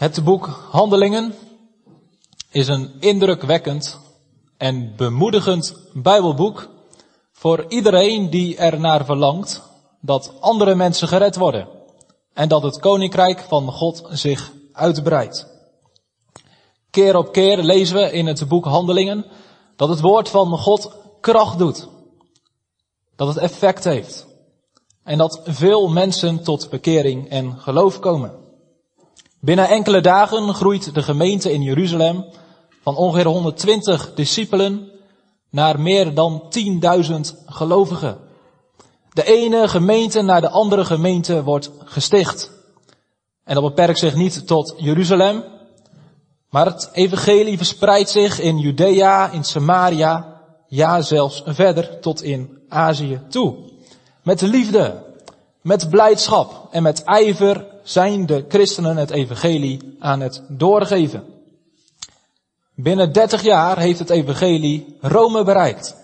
Het 0.00 0.24
boek 0.24 0.46
Handelingen 0.70 1.34
is 2.50 2.68
een 2.68 2.90
indrukwekkend 3.00 3.98
en 4.56 4.96
bemoedigend 4.96 5.76
Bijbelboek 5.92 6.68
voor 7.32 7.64
iedereen 7.68 8.30
die 8.30 8.56
er 8.56 8.80
naar 8.80 9.04
verlangt 9.04 9.62
dat 10.00 10.32
andere 10.40 10.74
mensen 10.74 11.08
gered 11.08 11.36
worden 11.36 11.68
en 12.34 12.48
dat 12.48 12.62
het 12.62 12.78
koninkrijk 12.78 13.40
van 13.40 13.72
God 13.72 14.02
zich 14.10 14.52
uitbreidt. 14.72 15.46
Keer 16.90 17.16
op 17.16 17.32
keer 17.32 17.62
lezen 17.62 17.96
we 17.96 18.12
in 18.12 18.26
het 18.26 18.48
boek 18.48 18.64
Handelingen 18.64 19.24
dat 19.76 19.88
het 19.88 20.00
woord 20.00 20.28
van 20.28 20.58
God 20.58 20.96
kracht 21.20 21.58
doet. 21.58 21.88
Dat 23.16 23.28
het 23.28 23.36
effect 23.36 23.84
heeft. 23.84 24.26
En 25.04 25.18
dat 25.18 25.40
veel 25.44 25.88
mensen 25.88 26.42
tot 26.42 26.70
bekering 26.70 27.28
en 27.28 27.58
geloof 27.58 27.98
komen. 27.98 28.39
Binnen 29.40 29.68
enkele 29.68 30.00
dagen 30.00 30.54
groeit 30.54 30.94
de 30.94 31.02
gemeente 31.02 31.52
in 31.52 31.62
Jeruzalem 31.62 32.24
van 32.82 32.96
ongeveer 32.96 33.26
120 33.26 34.14
discipelen 34.14 34.90
naar 35.50 35.80
meer 35.80 36.14
dan 36.14 36.42
10.000 37.04 37.10
gelovigen. 37.46 38.18
De 39.12 39.24
ene 39.24 39.68
gemeente 39.68 40.22
naar 40.22 40.40
de 40.40 40.50
andere 40.50 40.84
gemeente 40.84 41.42
wordt 41.42 41.70
gesticht. 41.84 42.50
En 43.44 43.54
dat 43.54 43.64
beperkt 43.64 43.98
zich 43.98 44.14
niet 44.14 44.46
tot 44.46 44.74
Jeruzalem, 44.76 45.44
maar 46.50 46.66
het 46.66 46.88
evangelie 46.92 47.56
verspreidt 47.56 48.10
zich 48.10 48.40
in 48.40 48.58
Judea, 48.58 49.30
in 49.30 49.44
Samaria, 49.44 50.40
ja 50.68 51.00
zelfs 51.00 51.42
verder 51.46 52.00
tot 52.00 52.22
in 52.22 52.58
Azië 52.68 53.20
toe. 53.28 53.56
Met 54.22 54.40
liefde, 54.40 55.02
met 55.62 55.90
blijdschap 55.90 56.68
en 56.70 56.82
met 56.82 57.02
ijver 57.02 57.69
zijn 57.82 58.26
de 58.26 58.44
christenen 58.48 58.96
het 58.96 59.10
evangelie 59.10 59.96
aan 59.98 60.20
het 60.20 60.42
doorgeven. 60.48 61.24
Binnen 62.74 63.12
30 63.12 63.42
jaar 63.42 63.78
heeft 63.78 63.98
het 63.98 64.10
evangelie 64.10 64.96
Rome 65.00 65.44
bereikt. 65.44 65.96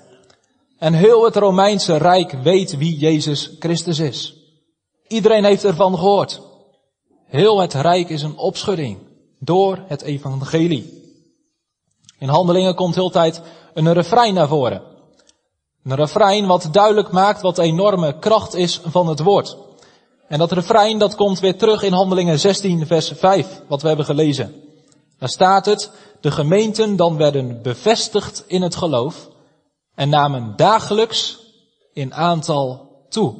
En 0.78 0.92
heel 0.92 1.24
het 1.24 1.36
Romeinse 1.36 1.96
Rijk 1.96 2.32
weet 2.32 2.76
wie 2.76 2.98
Jezus 2.98 3.56
Christus 3.58 3.98
is. 3.98 4.34
Iedereen 5.08 5.44
heeft 5.44 5.64
ervan 5.64 5.94
gehoord. 5.94 6.40
Heel 7.26 7.60
het 7.60 7.74
Rijk 7.74 8.08
is 8.08 8.22
een 8.22 8.36
opschudding 8.36 8.98
door 9.38 9.84
het 9.86 10.02
evangelie. 10.02 10.96
In 12.18 12.28
handelingen 12.28 12.74
komt 12.74 12.94
heel 12.94 13.10
tijd 13.10 13.42
een 13.74 13.92
refrein 13.92 14.34
naar 14.34 14.48
voren. 14.48 14.82
Een 15.84 15.94
refrein 15.94 16.46
wat 16.46 16.68
duidelijk 16.72 17.10
maakt 17.10 17.40
wat 17.40 17.56
de 17.56 17.62
enorme 17.62 18.18
kracht 18.18 18.54
is 18.54 18.80
van 18.84 19.08
het 19.08 19.20
woord. 19.20 19.56
En 20.28 20.38
dat 20.38 20.52
refrein 20.52 20.98
dat 20.98 21.14
komt 21.14 21.40
weer 21.40 21.58
terug 21.58 21.82
in 21.82 21.92
handelingen 21.92 22.38
16 22.38 22.86
vers 22.86 23.12
5, 23.14 23.62
wat 23.68 23.82
we 23.82 23.88
hebben 23.88 24.06
gelezen. 24.06 24.54
Daar 25.18 25.28
staat 25.28 25.66
het, 25.66 25.90
de 26.20 26.30
gemeenten 26.30 26.96
dan 26.96 27.16
werden 27.16 27.62
bevestigd 27.62 28.44
in 28.46 28.62
het 28.62 28.76
geloof 28.76 29.28
en 29.94 30.08
namen 30.08 30.56
dagelijks 30.56 31.38
in 31.92 32.14
aantal 32.14 32.90
toe. 33.08 33.34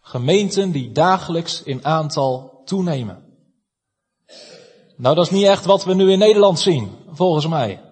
Gemeenten 0.00 0.70
die 0.70 0.92
dagelijks 0.92 1.62
in 1.62 1.84
aantal 1.84 2.62
toenemen. 2.64 3.22
Nou, 4.96 5.14
dat 5.14 5.24
is 5.24 5.30
niet 5.30 5.44
echt 5.44 5.64
wat 5.64 5.84
we 5.84 5.94
nu 5.94 6.12
in 6.12 6.18
Nederland 6.18 6.60
zien, 6.60 6.90
volgens 7.08 7.46
mij. 7.46 7.82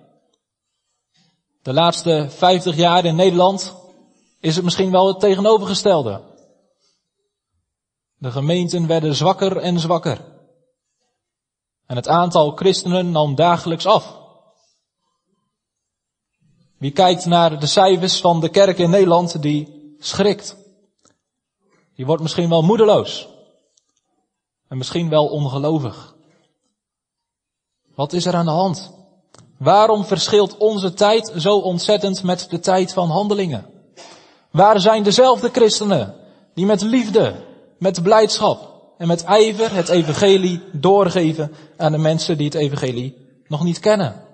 De 1.62 1.72
laatste 1.72 2.26
50 2.28 2.76
jaar 2.76 3.04
in 3.04 3.16
Nederland 3.16 3.81
is 4.42 4.54
het 4.56 4.64
misschien 4.64 4.90
wel 4.90 5.06
het 5.06 5.20
tegenovergestelde. 5.20 6.20
De 8.14 8.30
gemeenten 8.30 8.86
werden 8.86 9.14
zwakker 9.14 9.56
en 9.56 9.80
zwakker. 9.80 10.24
En 11.86 11.96
het 11.96 12.08
aantal 12.08 12.50
christenen 12.50 13.10
nam 13.10 13.34
dagelijks 13.34 13.86
af. 13.86 14.20
Wie 16.78 16.90
kijkt 16.90 17.26
naar 17.26 17.60
de 17.60 17.66
cijfers 17.66 18.20
van 18.20 18.40
de 18.40 18.48
kerk 18.48 18.78
in 18.78 18.90
Nederland, 18.90 19.42
die 19.42 19.96
schrikt. 19.98 20.56
Die 21.94 22.06
wordt 22.06 22.22
misschien 22.22 22.48
wel 22.48 22.62
moedeloos. 22.62 23.28
En 24.68 24.76
misschien 24.76 25.08
wel 25.08 25.26
ongelovig. 25.26 26.16
Wat 27.94 28.12
is 28.12 28.26
er 28.26 28.34
aan 28.34 28.44
de 28.44 28.50
hand? 28.50 28.92
Waarom 29.58 30.04
verschilt 30.04 30.56
onze 30.56 30.94
tijd 30.94 31.32
zo 31.36 31.58
ontzettend 31.58 32.22
met 32.22 32.50
de 32.50 32.60
tijd 32.60 32.92
van 32.92 33.10
handelingen? 33.10 33.71
Waar 34.52 34.80
zijn 34.80 35.02
dezelfde 35.02 35.48
christenen 35.48 36.14
die 36.54 36.66
met 36.66 36.82
liefde, 36.82 37.34
met 37.78 38.02
blijdschap 38.02 38.72
en 38.98 39.06
met 39.06 39.24
ijver 39.24 39.74
het 39.74 39.88
evangelie 39.88 40.62
doorgeven 40.72 41.52
aan 41.76 41.92
de 41.92 41.98
mensen 41.98 42.36
die 42.36 42.46
het 42.46 42.54
evangelie 42.54 43.16
nog 43.46 43.64
niet 43.64 43.78
kennen? 43.78 44.24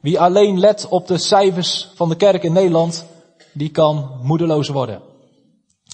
Wie 0.00 0.20
alleen 0.20 0.58
let 0.58 0.88
op 0.88 1.06
de 1.06 1.18
cijfers 1.18 1.90
van 1.94 2.08
de 2.08 2.16
kerk 2.16 2.42
in 2.42 2.52
Nederland, 2.52 3.06
die 3.52 3.70
kan 3.70 4.18
moedeloos 4.22 4.68
worden. 4.68 5.02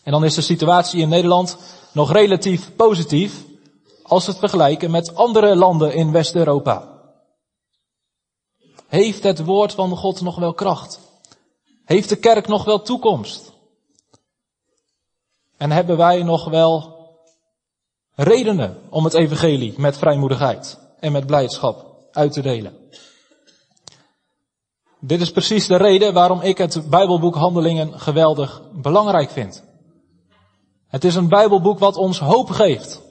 En 0.02 0.12
dan 0.12 0.24
is 0.24 0.34
de 0.34 0.40
situatie 0.40 1.00
in 1.00 1.08
Nederland 1.08 1.56
nog 1.92 2.12
relatief 2.12 2.70
positief 2.76 3.44
als 4.02 4.24
we 4.24 4.30
het 4.30 4.40
vergelijken 4.40 4.90
met 4.90 5.14
andere 5.14 5.56
landen 5.56 5.94
in 5.94 6.12
West-Europa. 6.12 6.88
Heeft 8.88 9.22
het 9.22 9.44
woord 9.44 9.72
van 9.72 9.96
God 9.96 10.20
nog 10.20 10.36
wel 10.36 10.54
kracht? 10.54 11.03
Heeft 11.84 12.08
de 12.08 12.16
kerk 12.16 12.48
nog 12.48 12.64
wel 12.64 12.82
toekomst? 12.82 13.52
En 15.56 15.70
hebben 15.70 15.96
wij 15.96 16.22
nog 16.22 16.48
wel 16.48 16.94
redenen 18.14 18.78
om 18.90 19.04
het 19.04 19.14
evangelie 19.14 19.74
met 19.76 19.98
vrijmoedigheid 19.98 20.78
en 21.00 21.12
met 21.12 21.26
blijdschap 21.26 22.08
uit 22.12 22.32
te 22.32 22.42
delen? 22.42 22.76
Dit 25.00 25.20
is 25.20 25.32
precies 25.32 25.66
de 25.66 25.76
reden 25.76 26.14
waarom 26.14 26.40
ik 26.40 26.58
het 26.58 26.90
Bijbelboek 26.90 27.34
Handelingen 27.34 28.00
geweldig 28.00 28.62
belangrijk 28.72 29.30
vind. 29.30 29.64
Het 30.86 31.04
is 31.04 31.14
een 31.14 31.28
Bijbelboek 31.28 31.78
wat 31.78 31.96
ons 31.96 32.18
hoop 32.18 32.50
geeft 32.50 33.02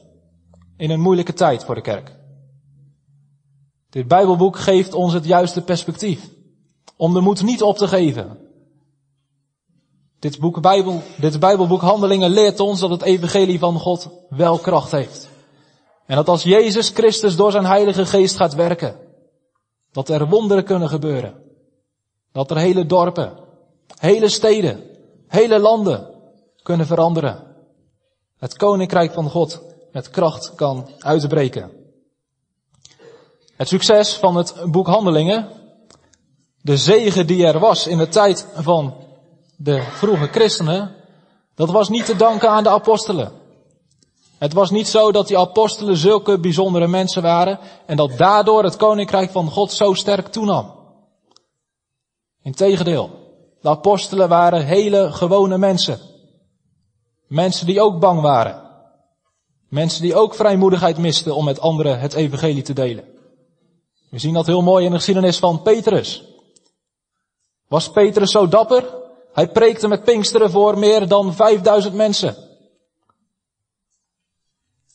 in 0.77 0.89
een 0.89 1.01
moeilijke 1.01 1.33
tijd 1.33 1.63
voor 1.63 1.75
de 1.75 1.81
kerk. 1.81 2.15
Dit 3.89 4.07
Bijbelboek 4.07 4.57
geeft 4.57 4.93
ons 4.93 5.13
het 5.13 5.25
juiste 5.25 5.61
perspectief. 5.61 6.29
Om 6.95 7.13
de 7.13 7.19
moed 7.19 7.43
niet 7.43 7.61
op 7.61 7.77
te 7.77 7.87
geven. 7.87 8.42
Dit, 10.23 10.39
boek 10.39 10.61
Bijbel, 10.61 11.01
dit 11.17 11.39
Bijbelboek 11.39 11.81
Handelingen 11.81 12.29
leert 12.29 12.59
ons 12.59 12.79
dat 12.79 12.89
het 12.89 13.01
evangelie 13.01 13.59
van 13.59 13.79
God 13.79 14.09
wel 14.29 14.57
kracht 14.57 14.91
heeft. 14.91 15.29
En 16.05 16.15
dat 16.15 16.29
als 16.29 16.43
Jezus 16.43 16.89
Christus 16.89 17.35
door 17.35 17.51
zijn 17.51 17.65
heilige 17.65 18.05
geest 18.05 18.35
gaat 18.35 18.53
werken, 18.53 18.95
dat 19.91 20.09
er 20.09 20.29
wonderen 20.29 20.63
kunnen 20.63 20.89
gebeuren. 20.89 21.35
Dat 22.31 22.51
er 22.51 22.57
hele 22.57 22.85
dorpen, 22.85 23.33
hele 23.97 24.29
steden, 24.29 24.83
hele 25.27 25.59
landen 25.59 26.07
kunnen 26.61 26.85
veranderen. 26.85 27.43
Het 28.37 28.57
koninkrijk 28.57 29.13
van 29.13 29.29
God 29.29 29.61
met 29.91 30.09
kracht 30.09 30.55
kan 30.55 30.89
uitbreken. 30.99 31.71
Het 33.55 33.67
succes 33.67 34.13
van 34.13 34.35
het 34.35 34.55
boek 34.65 34.87
Handelingen, 34.87 35.47
de 36.61 36.77
zegen 36.77 37.27
die 37.27 37.45
er 37.45 37.59
was 37.59 37.87
in 37.87 37.97
de 37.97 38.07
tijd 38.07 38.47
van 38.53 39.03
de 39.57 39.81
vroege 39.81 40.27
christenen, 40.27 40.95
dat 41.55 41.71
was 41.71 41.89
niet 41.89 42.05
te 42.05 42.15
danken 42.15 42.49
aan 42.49 42.63
de 42.63 42.69
apostelen. 42.69 43.31
Het 44.37 44.53
was 44.53 44.71
niet 44.71 44.87
zo 44.87 45.11
dat 45.11 45.27
die 45.27 45.37
apostelen 45.37 45.97
zulke 45.97 46.39
bijzondere 46.39 46.87
mensen 46.87 47.21
waren 47.21 47.59
en 47.85 47.97
dat 47.97 48.17
daardoor 48.17 48.63
het 48.63 48.75
koninkrijk 48.75 49.31
van 49.31 49.49
God 49.49 49.71
zo 49.71 49.93
sterk 49.93 50.27
toenam. 50.27 50.73
Integendeel, 52.41 53.09
de 53.61 53.69
apostelen 53.69 54.29
waren 54.29 54.65
hele 54.65 55.11
gewone 55.11 55.57
mensen. 55.57 55.99
Mensen 57.27 57.65
die 57.65 57.81
ook 57.81 57.99
bang 57.99 58.21
waren. 58.21 58.61
Mensen 59.69 60.01
die 60.01 60.15
ook 60.15 60.35
vrijmoedigheid 60.35 60.97
misten 60.97 61.35
om 61.35 61.45
met 61.45 61.59
anderen 61.59 61.99
het 61.99 62.13
evangelie 62.13 62.61
te 62.61 62.73
delen. 62.73 63.03
We 64.09 64.19
zien 64.19 64.33
dat 64.33 64.45
heel 64.45 64.61
mooi 64.61 64.85
in 64.85 64.91
de 64.91 64.97
geschiedenis 64.97 65.37
van 65.37 65.61
Petrus. 65.61 66.23
Was 67.67 67.91
Petrus 67.91 68.31
zo 68.31 68.47
dapper? 68.47 69.02
Hij 69.33 69.47
preekte 69.47 69.87
met 69.87 70.03
Pinksteren 70.03 70.51
voor 70.51 70.77
meer 70.79 71.07
dan 71.07 71.33
5000 71.33 71.93
mensen. 71.93 72.35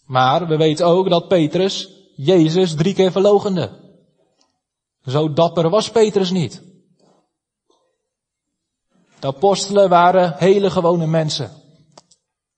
Maar 0.06 0.46
we 0.46 0.56
weten 0.56 0.86
ook 0.86 1.10
dat 1.10 1.28
Petrus 1.28 1.88
Jezus 2.16 2.74
drie 2.74 2.94
keer 2.94 3.12
verlogende. 3.12 3.70
Zo 5.06 5.32
dapper 5.32 5.70
was 5.70 5.90
Petrus 5.90 6.30
niet. 6.30 6.62
De 9.20 9.26
apostelen 9.26 9.88
waren 9.88 10.34
hele 10.36 10.70
gewone 10.70 11.06
mensen. 11.06 11.50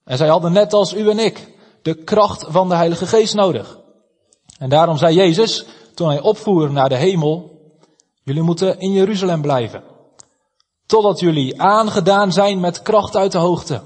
En 0.05 0.17
zij 0.17 0.29
hadden 0.29 0.53
net 0.53 0.73
als 0.73 0.95
u 0.95 1.11
en 1.11 1.19
ik 1.19 1.59
de 1.83 1.95
kracht 1.95 2.45
van 2.49 2.69
de 2.69 2.75
Heilige 2.75 3.07
Geest 3.07 3.35
nodig. 3.35 3.79
En 4.59 4.69
daarom 4.69 4.97
zei 4.97 5.15
Jezus, 5.15 5.67
toen 5.95 6.09
hij 6.09 6.21
opvoer 6.21 6.73
naar 6.73 6.89
de 6.89 6.97
hemel, 6.97 7.61
jullie 8.23 8.43
moeten 8.43 8.79
in 8.79 8.93
Jeruzalem 8.93 9.43
blijven. 9.43 9.90
Totdat 10.91 11.21
jullie 11.21 11.63
aangedaan 11.63 12.33
zijn 12.33 12.61
met 12.61 12.83
kracht 12.83 13.17
uit 13.17 13.33
de 13.33 13.39
hoogte. 13.39 13.81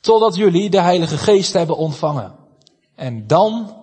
Totdat 0.00 0.36
jullie 0.36 0.70
de 0.70 0.80
Heilige 0.80 1.18
Geest 1.18 1.52
hebben 1.52 1.76
ontvangen. 1.76 2.34
En 2.94 3.26
dan, 3.26 3.76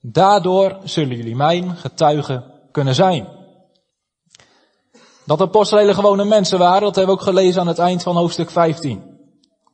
daardoor 0.00 0.76
zullen 0.84 1.16
jullie 1.16 1.36
mijn 1.36 1.76
getuigen 1.76 2.44
kunnen 2.72 2.94
zijn. 2.94 3.28
Dat 5.24 5.40
apostelen 5.40 5.94
gewone 5.94 6.24
mensen 6.24 6.58
waren, 6.58 6.80
dat 6.80 6.96
hebben 6.96 7.14
we 7.14 7.20
ook 7.20 7.26
gelezen 7.26 7.60
aan 7.60 7.66
het 7.66 7.78
eind 7.78 8.02
van 8.02 8.16
hoofdstuk 8.16 8.50
15. 8.50 9.02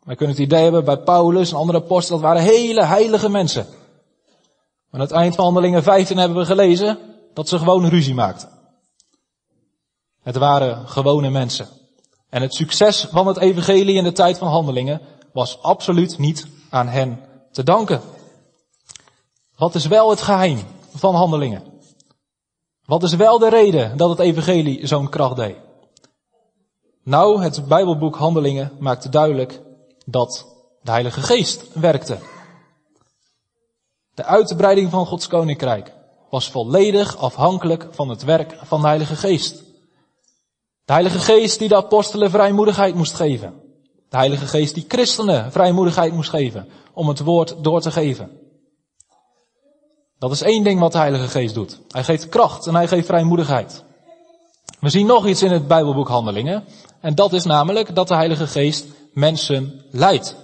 Wij 0.03 0.17
kunnen 0.17 0.37
het 0.37 0.45
idee 0.45 0.63
hebben 0.63 0.85
bij 0.85 0.99
Paulus 0.99 1.51
en 1.51 1.57
andere 1.57 1.79
apostelen, 1.79 2.21
dat 2.21 2.31
waren 2.31 2.47
hele 2.47 2.85
heilige 2.85 3.29
mensen. 3.29 3.67
Maar 4.91 5.01
aan 5.01 5.07
het 5.07 5.11
eind 5.11 5.35
van 5.35 5.45
handelingen 5.45 5.83
15 5.83 6.17
hebben 6.17 6.39
we 6.39 6.45
gelezen 6.45 6.99
dat 7.35 7.49
ze 7.49 7.59
gewoon 7.59 7.89
ruzie 7.89 8.15
maakten. 8.15 8.49
Het 10.23 10.37
waren 10.37 10.89
gewone 10.89 11.31
mensen. 11.31 11.81
En 12.33 12.43
het 12.43 12.55
succes 12.55 13.07
van 13.11 13.27
het 13.27 13.39
evangelie 13.39 13.95
in 13.95 14.05
de 14.05 14.13
tijd 14.13 14.39
van 14.39 14.49
handelingen 14.49 15.01
was 15.33 15.63
absoluut 15.63 16.19
niet 16.19 16.47
aan 16.71 16.89
hen 16.89 17.21
te 17.51 17.63
danken. 17.63 18.01
Wat 19.57 19.75
is 19.75 19.87
wel 19.87 20.11
het 20.11 20.21
geheim 20.21 20.59
van 20.95 21.15
handelingen? 21.15 21.63
Wat 22.85 23.03
is 23.03 23.15
wel 23.15 23.39
de 23.39 23.49
reden 23.49 23.97
dat 23.97 24.11
het 24.11 24.19
evangelie 24.19 24.87
zo'n 24.87 25.09
kracht 25.09 25.37
deed? 25.37 25.57
Nou, 27.05 27.43
het 27.43 27.69
Bijbelboek 27.69 28.17
Handelingen 28.17 28.73
maakt 28.79 29.13
duidelijk 29.13 29.61
dat 30.07 30.47
de 30.83 30.91
Heilige 30.91 31.21
Geest 31.21 31.73
werkte. 31.73 32.19
De 34.15 34.25
uitbreiding 34.25 34.91
van 34.91 35.07
Gods 35.07 35.27
koninkrijk 35.27 35.93
was 36.31 36.51
volledig 36.51 37.17
afhankelijk 37.17 37.89
van 37.91 38.09
het 38.09 38.23
werk 38.23 38.57
van 38.63 38.81
de 38.81 38.87
Heilige 38.87 39.17
Geest. 39.17 39.72
De 40.85 40.93
Heilige 40.93 41.19
Geest 41.19 41.59
die 41.59 41.69
de 41.69 41.77
apostelen 41.77 42.31
vrijmoedigheid 42.31 42.95
moest 42.95 43.15
geven. 43.15 43.55
De 44.09 44.17
Heilige 44.17 44.47
Geest 44.47 44.75
die 44.75 44.85
christenen 44.89 45.53
vrijmoedigheid 45.53 46.13
moest 46.13 46.31
geven 46.31 46.69
om 46.95 47.09
het 47.09 47.21
woord 47.21 47.65
door 47.65 47.81
te 47.81 47.91
geven. 47.91 48.31
Dat 50.19 50.33
is 50.33 50.43
één 50.43 50.65
ding 50.65 50.81
wat 50.81 50.93
de 50.93 50.99
Heilige 50.99 51.29
Geest 51.29 51.55
doet. 51.55 51.81
Hij 51.89 52.05
geeft 52.05 52.29
kracht 52.29 52.67
en 52.67 52.75
hij 52.75 52.89
geeft 52.89 53.07
vrijmoedigheid. 53.07 53.85
We 54.81 54.89
zien 54.89 55.07
nog 55.07 55.27
iets 55.27 55.43
in 55.43 55.53
het 55.53 55.69
Bijbelboek 55.69 56.09
Handelingen. 56.09 56.65
En 57.01 57.15
dat 57.15 57.33
is 57.33 57.45
namelijk 57.45 57.95
dat 57.95 58.09
de 58.09 58.15
Heilige 58.15 58.47
Geest 58.47 58.87
mensen 59.13 59.85
leidt. 59.91 60.37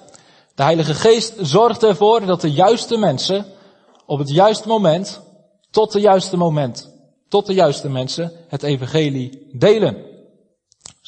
De 0.55 0.63
Heilige 0.63 0.95
Geest 0.95 1.35
zorgt 1.41 1.83
ervoor 1.83 2.27
dat 2.27 2.41
de 2.41 2.53
juiste 2.53 2.97
mensen 2.97 3.47
op 4.07 4.19
het 4.19 4.31
juiste 4.31 4.69
moment, 4.69 5.21
tot 5.71 5.93
de 5.93 6.01
juiste 6.01 6.37
moment, 6.37 6.95
tot 7.29 7.47
de 7.47 7.55
juiste 7.55 7.89
mensen 7.89 8.33
het 8.49 8.63
evangelie 8.63 9.49
delen. 9.53 10.08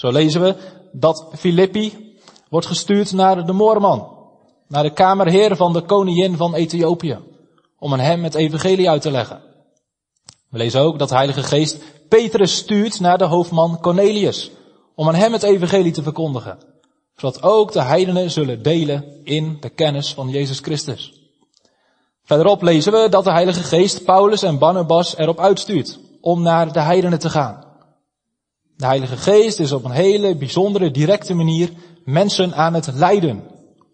Zo 0.01 0.11
lezen 0.11 0.41
we 0.41 0.57
dat 0.93 1.29
Filippi 1.33 2.17
wordt 2.49 2.67
gestuurd 2.67 3.13
naar 3.13 3.47
de 3.47 3.53
Moorman, 3.53 4.09
naar 4.69 4.83
de 4.83 4.93
kamerheer 4.93 5.57
van 5.57 5.73
de 5.73 5.83
koningin 5.83 6.37
van 6.37 6.55
Ethiopië, 6.55 7.19
om 7.79 7.93
aan 7.93 8.01
hem 8.01 8.25
het 8.25 8.35
evangelie 8.35 8.91
uit 8.91 9.03
te 9.03 9.11
leggen. 9.11 9.43
We 10.49 10.59
lezen 10.59 10.81
ook 10.81 10.99
dat 10.99 11.09
de 11.09 11.15
Heilige 11.15 11.43
Geest 11.43 11.79
Petrus 12.09 12.57
stuurt 12.57 13.01
naar 13.01 13.19
de 13.19 13.25
hoofdman 13.25 13.81
Cornelius, 13.81 14.51
om 14.95 15.09
aan 15.09 15.15
hem 15.15 15.33
het 15.33 15.43
evangelie 15.43 15.93
te 15.93 16.03
verkondigen 16.03 16.59
zodat 17.21 17.43
ook 17.43 17.73
de 17.73 17.83
heidenen 17.83 18.31
zullen 18.31 18.63
delen 18.63 19.25
in 19.25 19.57
de 19.61 19.69
kennis 19.69 20.15
van 20.15 20.29
Jezus 20.29 20.59
Christus. 20.59 21.13
Verderop 22.25 22.63
lezen 22.63 22.93
we 22.93 23.09
dat 23.09 23.25
de 23.25 23.33
Heilige 23.33 23.63
Geest 23.63 24.05
Paulus 24.05 24.43
en 24.43 24.59
Barnabas 24.59 25.17
erop 25.17 25.41
uitstuurt 25.41 25.99
om 26.21 26.43
naar 26.43 26.73
de 26.73 26.81
heidenen 26.81 27.19
te 27.19 27.31
gaan. 27.31 27.70
De 28.81 28.87
Heilige 28.87 29.17
Geest 29.17 29.59
is 29.59 29.73
op 29.73 29.85
een 29.85 29.91
hele 29.91 30.37
bijzondere, 30.37 30.91
directe 30.91 31.35
manier 31.35 31.71
mensen 32.05 32.55
aan 32.55 32.75
het 32.75 32.93
leiden 32.95 33.43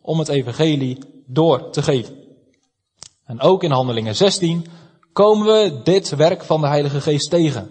om 0.02 0.18
het 0.18 0.28
evangelie 0.28 0.98
door 1.26 1.70
te 1.70 1.82
geven. 1.82 2.14
En 3.24 3.40
ook 3.40 3.62
in 3.62 3.70
Handelingen 3.70 4.16
16 4.16 4.66
komen 5.12 5.46
we 5.46 5.80
dit 5.84 6.10
werk 6.10 6.44
van 6.44 6.60
de 6.60 6.66
Heilige 6.66 7.00
Geest 7.00 7.30
tegen. 7.30 7.70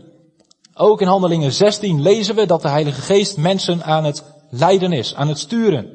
Ook 0.73 1.01
in 1.01 1.07
Handelingen 1.07 1.53
16 1.53 2.01
lezen 2.01 2.35
we 2.35 2.45
dat 2.45 2.61
de 2.61 2.67
Heilige 2.67 3.01
Geest 3.01 3.37
mensen 3.37 3.83
aan 3.83 4.03
het 4.03 4.23
leiden 4.49 4.91
is, 4.91 5.15
aan 5.15 5.27
het 5.27 5.39
sturen. 5.39 5.89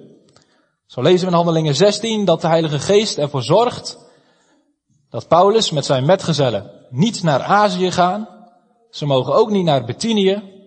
Zo 0.87 1.03
lezen 1.03 1.21
we 1.21 1.27
in 1.27 1.37
Handelingen 1.37 1.75
16 1.75 2.25
dat 2.25 2.41
de 2.41 2.49
Heilige 2.49 2.79
Geest 2.79 3.19
ervoor 3.19 3.43
zorgt 3.43 3.99
dat 5.11 5.29
Paulus 5.29 5.71
met 5.71 5.85
zijn 5.85 6.07
metgezellen 6.07 6.71
niet 6.91 7.23
naar 7.23 7.43
Azië 7.43 7.91
gaan. 7.91 8.29
Ze 8.91 9.07
mogen 9.07 9.35
ook 9.35 9.51
niet 9.51 9.65
naar 9.65 9.85
Bithynië, 9.85 10.59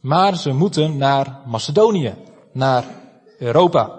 maar 0.00 0.36
ze 0.36 0.52
moeten 0.52 0.96
naar 0.96 1.40
Macedonië, 1.46 2.14
naar 2.52 2.84
Europa. 3.38 3.98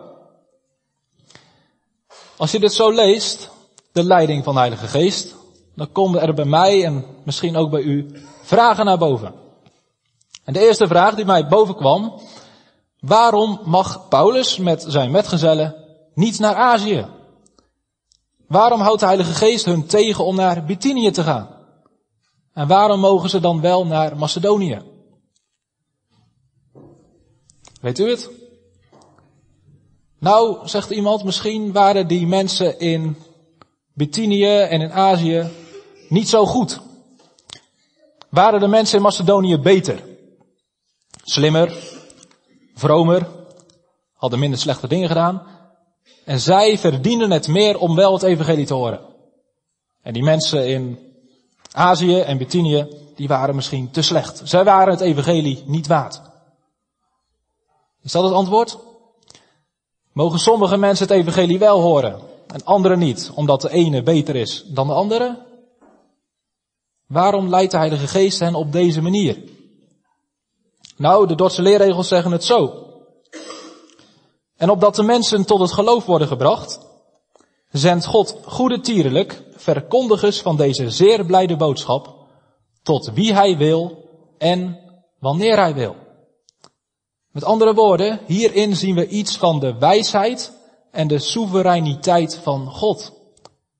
Als 2.37 2.51
je 2.51 2.59
dit 2.59 2.73
zo 2.73 2.91
leest, 2.91 3.49
de 3.91 4.03
leiding 4.03 4.43
van 4.43 4.53
de 4.53 4.59
Heilige 4.59 4.87
Geest, 4.87 5.35
dan 5.75 5.91
komen 5.91 6.21
er 6.21 6.33
bij 6.33 6.45
mij 6.45 6.85
en 6.85 7.05
misschien 7.25 7.55
ook 7.55 7.69
bij 7.69 7.81
u 7.81 8.11
vragen 8.41 8.85
naar 8.85 8.97
boven. 8.97 9.33
En 10.43 10.53
de 10.53 10.59
eerste 10.59 10.87
vraag 10.87 11.15
die 11.15 11.25
mij 11.25 11.47
boven 11.47 11.75
kwam, 11.75 12.21
Waarom 12.99 13.59
mag 13.63 14.07
Paulus 14.07 14.57
met 14.57 14.85
zijn 14.87 15.11
metgezellen 15.11 15.75
niet 16.13 16.39
naar 16.39 16.55
Azië? 16.55 17.05
Waarom 18.47 18.81
houdt 18.81 18.99
de 18.99 19.05
Heilige 19.05 19.33
Geest 19.33 19.65
hun 19.65 19.85
tegen 19.85 20.25
om 20.25 20.35
naar 20.35 20.65
Bithynië 20.65 21.11
te 21.11 21.23
gaan? 21.23 21.49
En 22.53 22.67
waarom 22.67 22.99
mogen 22.99 23.29
ze 23.29 23.39
dan 23.39 23.61
wel 23.61 23.85
naar 23.85 24.17
Macedonië? 24.17 24.81
Weet 27.79 27.99
u 27.99 28.09
het? 28.09 28.29
Nou, 30.19 30.67
zegt 30.67 30.89
iemand, 30.89 31.23
misschien 31.23 31.71
waren 31.71 32.07
die 32.07 32.27
mensen 32.27 32.79
in 32.79 33.17
Bithynië 33.93 34.59
en 34.59 34.81
in 34.81 34.91
Azië 34.91 35.49
niet 36.09 36.29
zo 36.29 36.45
goed. 36.45 36.79
Waren 38.29 38.59
de 38.59 38.67
mensen 38.67 38.97
in 38.97 39.03
Macedonië 39.03 39.57
beter? 39.57 40.03
Slimmer, 41.23 41.73
vromer, 42.75 43.27
hadden 44.13 44.39
minder 44.39 44.59
slechte 44.59 44.87
dingen 44.87 45.07
gedaan. 45.07 45.41
En 46.25 46.39
zij 46.39 46.77
verdienden 46.77 47.31
het 47.31 47.47
meer 47.47 47.77
om 47.77 47.95
wel 47.95 48.13
het 48.13 48.23
evangelie 48.23 48.65
te 48.65 48.73
horen. 48.73 48.99
En 50.01 50.13
die 50.13 50.23
mensen 50.23 50.67
in 50.67 50.99
Azië 51.71 52.19
en 52.19 52.37
Bithynië, 52.37 52.87
die 53.15 53.27
waren 53.27 53.55
misschien 53.55 53.91
te 53.91 54.01
slecht. 54.01 54.41
Zij 54.43 54.63
waren 54.63 54.93
het 54.93 55.01
evangelie 55.01 55.63
niet 55.65 55.87
waard. 55.87 56.28
Is 58.03 58.11
dat 58.11 58.23
het 58.23 58.33
antwoord? 58.33 58.77
Mogen 60.11 60.39
sommige 60.39 60.77
mensen 60.77 61.07
het 61.07 61.15
evangelie 61.15 61.59
wel 61.59 61.81
horen 61.81 62.19
en 62.47 62.63
anderen 62.63 62.99
niet, 62.99 63.31
omdat 63.35 63.61
de 63.61 63.69
ene 63.69 64.03
beter 64.03 64.35
is 64.35 64.63
dan 64.67 64.87
de 64.87 64.93
andere? 64.93 65.45
Waarom 67.07 67.49
leidt 67.49 67.71
de 67.71 67.77
Heilige 67.77 68.07
Geest 68.07 68.39
hen 68.39 68.55
op 68.55 68.71
deze 68.71 69.01
manier? 69.01 69.43
Nou, 70.97 71.27
de 71.27 71.35
Dordtse 71.35 71.61
leerregels 71.61 72.07
zeggen 72.07 72.31
het 72.31 72.43
zo. 72.43 72.87
En 74.55 74.69
opdat 74.69 74.95
de 74.95 75.03
mensen 75.03 75.45
tot 75.45 75.59
het 75.59 75.71
geloof 75.71 76.05
worden 76.05 76.27
gebracht, 76.27 76.79
zendt 77.71 78.05
God 78.05 78.37
goede 78.45 78.79
tierlijk 78.79 79.43
verkondigers 79.55 80.41
van 80.41 80.57
deze 80.57 80.89
zeer 80.89 81.25
blijde 81.25 81.55
boodschap 81.55 82.15
tot 82.83 83.11
wie 83.13 83.33
hij 83.33 83.57
wil 83.57 84.09
en 84.37 84.79
wanneer 85.19 85.57
hij 85.57 85.73
wil. 85.73 85.95
Met 87.31 87.43
andere 87.43 87.73
woorden, 87.73 88.19
hierin 88.25 88.75
zien 88.75 88.95
we 88.95 89.07
iets 89.07 89.37
van 89.37 89.59
de 89.59 89.77
wijsheid 89.77 90.53
en 90.91 91.07
de 91.07 91.19
soevereiniteit 91.19 92.35
van 92.35 92.71
God. 92.71 93.13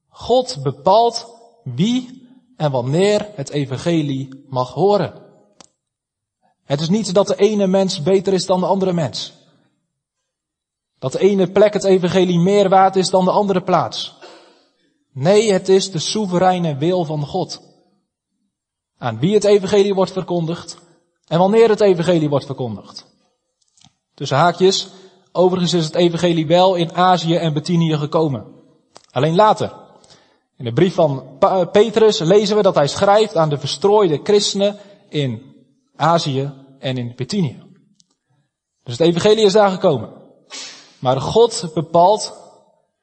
God 0.10 0.60
bepaalt 0.64 1.28
wie 1.64 2.28
en 2.58 2.72
wanneer 2.72 3.32
het 3.36 3.50
evangelie 3.50 4.46
mag 4.48 4.74
horen. 4.74 5.28
Het 6.64 6.82
is 6.82 6.90
niet 6.90 7.14
dat 7.14 7.28
de 7.28 7.36
ene 7.36 7.68
mens 7.68 8.02
beter 8.02 8.34
is 8.34 8.46
dan 8.46 8.60
de 8.60 8.66
andere 8.66 8.94
mens. 8.94 9.34
Dat 11.00 11.12
de 11.12 11.20
ene 11.20 11.52
plek 11.52 11.74
het 11.74 11.84
evangelie 11.84 12.40
meer 12.40 12.70
waard 12.70 12.96
is 12.96 13.10
dan 13.10 13.26
de 13.26 13.32
andere 13.32 13.62
plaats. 13.62 14.18
Nee, 15.14 15.52
het 15.52 15.70
is 15.70 15.92
de 15.92 16.00
soevereine 16.00 16.76
wil 16.76 17.06
van 17.06 17.26
God. 17.26 17.62
Aan 18.98 19.20
wie 19.20 19.34
het 19.34 19.44
evangelie 19.44 19.94
wordt 19.94 20.12
verkondigd 20.12 20.78
en 21.28 21.40
wanneer 21.40 21.70
het 21.70 21.82
evangelie 21.82 22.30
wordt 22.30 22.46
verkondigd. 22.46 23.09
Tussen 24.20 24.38
haakjes, 24.38 24.88
overigens 25.32 25.74
is 25.74 25.86
het 25.86 25.96
evangelie 25.96 26.48
wel 26.48 26.76
in 26.76 26.96
Azië 26.96 27.36
en 27.36 27.54
Bithynië 27.54 27.98
gekomen. 27.98 28.46
Alleen 29.12 29.36
later. 29.36 29.74
In 30.58 30.66
de 30.66 30.74
brief 30.74 30.94
van 30.94 31.24
Petrus 31.72 32.20
lezen 32.20 32.56
we 32.56 32.62
dat 32.62 32.76
hij 32.76 32.88
schrijft 32.88 33.36
aan 33.36 33.50
de 33.50 33.58
verstrooide 33.58 34.20
christenen 34.24 34.78
in 35.10 35.42
Azië 35.96 36.52
en 36.80 36.98
in 36.98 37.14
Bithynië. 37.16 37.64
Dus 38.84 38.98
het 38.98 39.08
evangelie 39.08 39.46
is 39.46 39.54
daar 39.54 39.70
gekomen. 39.70 40.10
Maar 41.00 41.22
God 41.22 41.72
bepaalt 41.74 42.34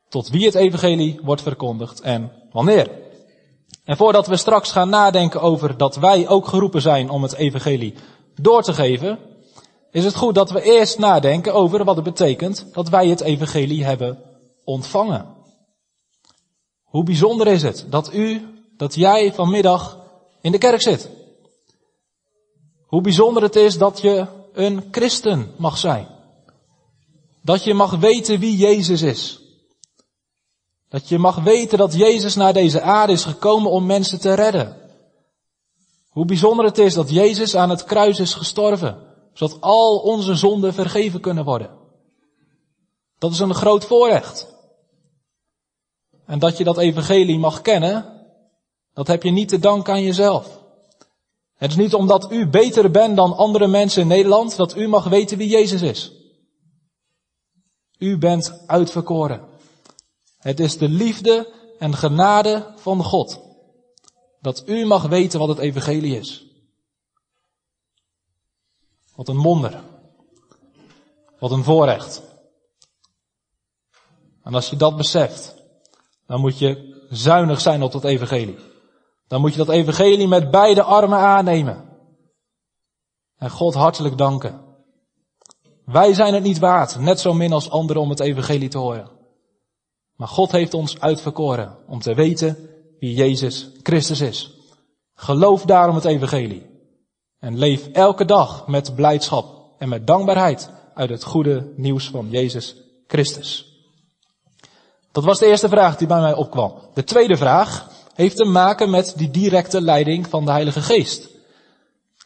tot 0.09 0.29
wie 0.29 0.45
het 0.45 0.55
evangelie 0.55 1.21
wordt 1.23 1.43
verkondigd 1.43 2.01
en 2.01 2.33
wanneer. 2.51 2.91
En 3.85 3.97
voordat 3.97 4.27
we 4.27 4.37
straks 4.37 4.73
gaan 4.73 4.89
nadenken 4.89 5.41
over 5.41 5.77
dat 5.77 5.97
wij 5.97 6.29
ook 6.29 6.47
geroepen 6.47 6.83
zijn 6.83 7.11
om 7.11 7.23
het 7.23 7.35
evangelie 7.35 7.95
door 8.35 8.63
te 8.63 8.75
geven, 8.75 9.19
is 9.97 10.05
het 10.05 10.15
goed 10.15 10.35
dat 10.35 10.51
we 10.51 10.63
eerst 10.63 10.99
nadenken 10.99 11.55
over 11.55 11.85
wat 11.85 11.97
het 11.97 12.05
betekent 12.05 12.67
dat 12.73 12.89
wij 12.89 13.09
het 13.09 13.21
evangelie 13.21 13.85
hebben 13.85 14.19
ontvangen. 14.65 15.35
Hoe 16.85 17.03
bijzonder 17.03 17.47
is 17.47 17.63
het 17.63 17.87
dat 17.89 18.15
u, 18.15 18.47
dat 18.77 18.95
jij 18.95 19.33
vanmiddag 19.35 19.99
in 20.41 20.53
de 20.53 20.59
kerk 20.59 20.83
zit? 20.83 21.11
Hoe 22.87 23.01
bijzonder 23.01 23.43
het 23.43 23.57
is 23.57 23.79
dat 23.79 24.01
je 24.01 24.27
een 24.53 24.89
christen 24.91 25.53
mag 25.57 25.79
zijn. 25.79 26.07
Dat 27.43 27.65
je 27.65 27.75
mag 27.75 27.91
weten 27.97 28.39
wie 28.39 28.57
Jezus 28.57 29.03
is. 29.03 29.41
Dat 30.89 31.09
je 31.09 31.19
mag 31.19 31.37
weten 31.37 31.79
dat 31.79 31.95
Jezus 31.95 32.35
naar 32.35 32.53
deze 32.53 32.81
aarde 32.81 33.13
is 33.13 33.25
gekomen 33.25 33.71
om 33.71 33.87
mensen 33.87 34.21
te 34.21 34.35
redden. 34.35 34.77
Hoe 36.09 36.25
bijzonder 36.25 36.65
het 36.65 36.79
is 36.79 36.95
dat 36.95 37.11
Jezus 37.11 37.57
aan 37.57 37.71
het 37.71 37.85
kruis 37.85 38.21
is 38.21 38.35
gestorven, 38.35 39.06
zodat 39.37 39.61
al 39.61 39.99
onze 39.99 40.35
zonden 40.35 40.75
vergeven 40.75 41.21
kunnen 41.21 41.45
worden. 41.45 41.71
Dat 43.19 43.33
is 43.33 43.39
een 43.39 43.55
groot 43.55 43.85
voorrecht. 43.85 44.55
En 46.27 46.39
dat 46.39 46.57
je 46.57 46.65
dat 46.65 46.79
evangelie 46.79 47.39
mag 47.39 47.61
kennen, 47.61 48.25
dat 48.93 49.07
heb 49.07 49.23
je 49.23 49.31
niet 49.31 49.49
te 49.49 49.59
danken 49.59 49.93
aan 49.93 50.03
jezelf. 50.03 50.65
Het 51.57 51.71
is 51.71 51.77
niet 51.77 51.95
omdat 51.95 52.33
u 52.33 52.49
beter 52.49 52.91
bent 52.91 53.17
dan 53.17 53.37
andere 53.37 53.67
mensen 53.67 54.03
in 54.03 54.09
Nederland 54.09 54.57
dat 54.57 54.77
u 54.77 54.89
mag 54.89 55.05
weten 55.05 55.39
wie 55.39 55.49
Jezus 55.49 55.83
is. 55.83 56.13
U 57.99 58.19
bent 58.19 58.63
uitverkoren. 58.67 59.49
Het 60.39 60.61
is 60.61 60.79
de 60.79 60.89
liefde 60.89 61.53
en 61.79 61.95
genade 61.95 62.73
van 62.77 63.03
God. 63.03 63.41
Dat 64.41 64.63
u 64.67 64.87
mag 64.87 65.07
weten 65.07 65.39
wat 65.39 65.49
het 65.49 65.59
evangelie 65.59 66.19
is. 66.19 66.46
Wat 69.17 69.29
een 69.29 69.43
wonder. 69.43 69.81
Wat 71.39 71.51
een 71.51 71.65
voorrecht. 71.65 72.23
En 74.43 74.55
als 74.55 74.71
je 74.71 74.77
dat 74.77 74.97
beseft, 74.97 75.55
dan 76.27 76.41
moet 76.41 76.59
je 76.59 77.05
zuinig 77.11 77.61
zijn 77.61 77.83
op 77.83 77.93
dat 77.93 78.05
evangelie. 78.05 78.59
Dan 79.29 79.41
moet 79.41 79.53
je 79.53 79.65
dat 79.65 79.69
evangelie 79.69 80.29
met 80.29 80.51
beide 80.51 80.83
armen 80.83 81.19
aannemen. 81.19 81.85
En 83.37 83.51
God 83.51 83.75
hartelijk 83.75 84.19
danken. 84.19 84.65
Wij 85.85 86.15
zijn 86.15 86.35
het 86.35 86.43
niet 86.43 86.59
waard, 86.59 86.99
net 86.99 87.21
zo 87.21 87.35
min 87.35 87.53
als 87.53 87.71
anderen 87.71 88.03
om 88.03 88.11
het 88.11 88.21
evangelie 88.21 88.69
te 88.69 88.79
horen. 88.79 89.11
Maar 90.17 90.29
God 90.29 90.53
heeft 90.53 90.75
ons 90.75 91.01
uitverkoren 91.01 91.79
om 91.87 92.01
te 92.01 92.15
weten 92.15 92.71
wie 92.99 93.15
Jezus 93.15 93.71
Christus 93.83 94.21
is. 94.21 94.55
Geloof 95.15 95.63
daarom 95.63 95.95
het 95.95 96.05
evangelie. 96.05 96.66
En 97.47 97.59
leef 97.59 97.89
elke 97.93 98.25
dag 98.25 98.67
met 98.67 98.95
blijdschap 98.95 99.47
en 99.79 99.89
met 99.89 100.07
dankbaarheid 100.07 100.71
uit 100.95 101.11
het 101.11 101.25
goede 101.25 101.73
nieuws 101.77 102.09
van 102.09 102.27
Jezus 102.31 102.77
Christus. 103.07 103.77
Dat 105.13 105.25
was 105.25 105.39
de 105.39 105.47
eerste 105.47 105.69
vraag 105.69 105.97
die 105.97 106.07
bij 106.07 106.21
mij 106.21 106.35
opkwam. 106.35 106.75
De 106.95 107.05
tweede 107.05 107.37
vraag 107.37 107.91
heeft 108.15 108.37
te 108.37 108.45
maken 108.45 108.91
met 108.91 109.13
die 109.17 109.31
directe 109.31 109.81
leiding 109.81 110.27
van 110.27 110.45
de 110.45 110.51
Heilige 110.51 110.81
Geest. 110.81 111.29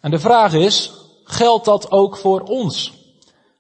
En 0.01 0.11
de 0.11 0.19
vraag 0.19 0.53
is, 0.53 0.93
geldt 1.25 1.65
dat 1.65 1.91
ook 1.91 2.17
voor 2.17 2.41
ons? 2.41 2.93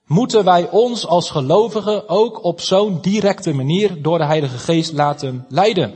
Moeten 0.06 0.44
wij 0.44 0.70
ons 0.70 1.06
als 1.06 1.30
gelovigen 1.30 2.08
ook 2.08 2.44
op 2.44 2.60
zo'n 2.60 3.00
directe 3.00 3.52
manier 3.52 4.02
door 4.02 4.18
de 4.18 4.24
Heilige 4.24 4.58
Geest 4.58 4.92
laten 4.92 5.44
leiden? 5.48 5.94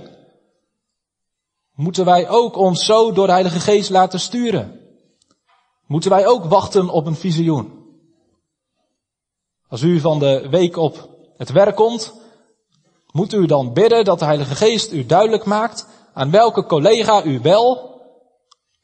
Moeten 1.74 2.04
wij 2.04 2.28
ook 2.28 2.56
ons 2.56 2.84
zo 2.84 3.12
door 3.12 3.26
de 3.26 3.32
Heilige 3.32 3.60
Geest 3.60 3.90
laten 3.90 4.20
sturen? 4.20 4.82
Moeten 5.86 6.10
wij 6.10 6.26
ook 6.26 6.44
wachten 6.44 6.88
op 6.88 7.06
een 7.06 7.16
visioen? 7.16 7.82
Als 9.68 9.82
u 9.82 10.00
van 10.00 10.18
de 10.18 10.48
week 10.50 10.76
op 10.76 11.08
het 11.36 11.50
werk 11.50 11.76
komt, 11.76 12.14
moet 13.10 13.32
u 13.32 13.46
dan 13.46 13.72
bidden 13.72 14.04
dat 14.04 14.18
de 14.18 14.24
Heilige 14.24 14.54
Geest 14.54 14.92
u 14.92 15.06
duidelijk 15.06 15.44
maakt 15.44 15.86
aan 16.14 16.30
welke 16.30 16.66
collega 16.66 17.24
u 17.24 17.40
wel 17.40 17.92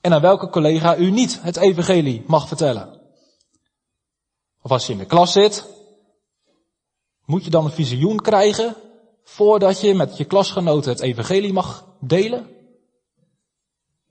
en 0.01 0.13
aan 0.13 0.21
welke 0.21 0.49
collega 0.49 0.97
u 0.97 1.11
niet 1.11 1.43
het 1.43 1.57
evangelie 1.57 2.25
mag 2.27 2.49
vertellen. 2.49 3.01
Of 4.63 4.71
als 4.71 4.87
je 4.87 4.93
in 4.93 4.99
de 4.99 5.05
klas 5.05 5.33
zit, 5.33 5.67
moet 7.25 7.45
je 7.45 7.51
dan 7.51 7.65
een 7.65 7.71
visioen 7.71 8.21
krijgen 8.21 8.77
voordat 9.25 9.81
je 9.81 9.95
met 9.95 10.17
je 10.17 10.25
klasgenoten 10.25 10.91
het 10.91 11.01
evangelie 11.01 11.53
mag 11.53 11.85
delen? 12.01 12.60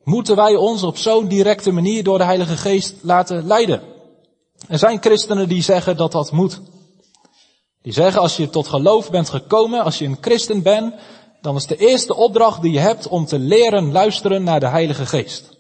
Moeten 0.10 0.36
wij 0.36 0.56
ons 0.56 0.84
op 0.84 0.98
zo'n 0.98 1.28
directe 1.28 1.72
manier 1.72 2.04
door 2.04 2.18
de 2.18 2.24
Heilige 2.24 2.58
Geest 2.58 2.96
laten 3.02 3.48
leiden? 3.48 3.82
Er 4.68 4.78
zijn 4.78 5.02
christenen 5.02 5.48
die 5.48 5.62
zeggen 5.62 5.98
dat 5.98 6.12
dat 6.12 6.32
moet. 6.32 6.62
Die 7.82 7.94
zeggen 7.94 8.22
als 8.22 8.38
je 8.38 8.50
tot 8.50 8.68
geloof 8.68 9.10
bent 9.10 9.30
gekomen, 9.30 9.84
als 9.84 9.98
je 9.98 10.06
een 10.06 10.18
christen 10.22 10.62
bent, 10.62 10.94
dan 11.42 11.56
is 11.56 11.66
de 11.66 11.76
eerste 11.76 12.16
opdracht 12.16 12.62
die 12.62 12.72
je 12.72 12.80
hebt 12.80 13.08
om 13.08 13.26
te 13.26 13.40
leren 13.40 13.92
luisteren 13.92 14.44
naar 14.44 14.60
de 14.60 14.68
Heilige 14.68 15.06
Geest. 15.06 15.58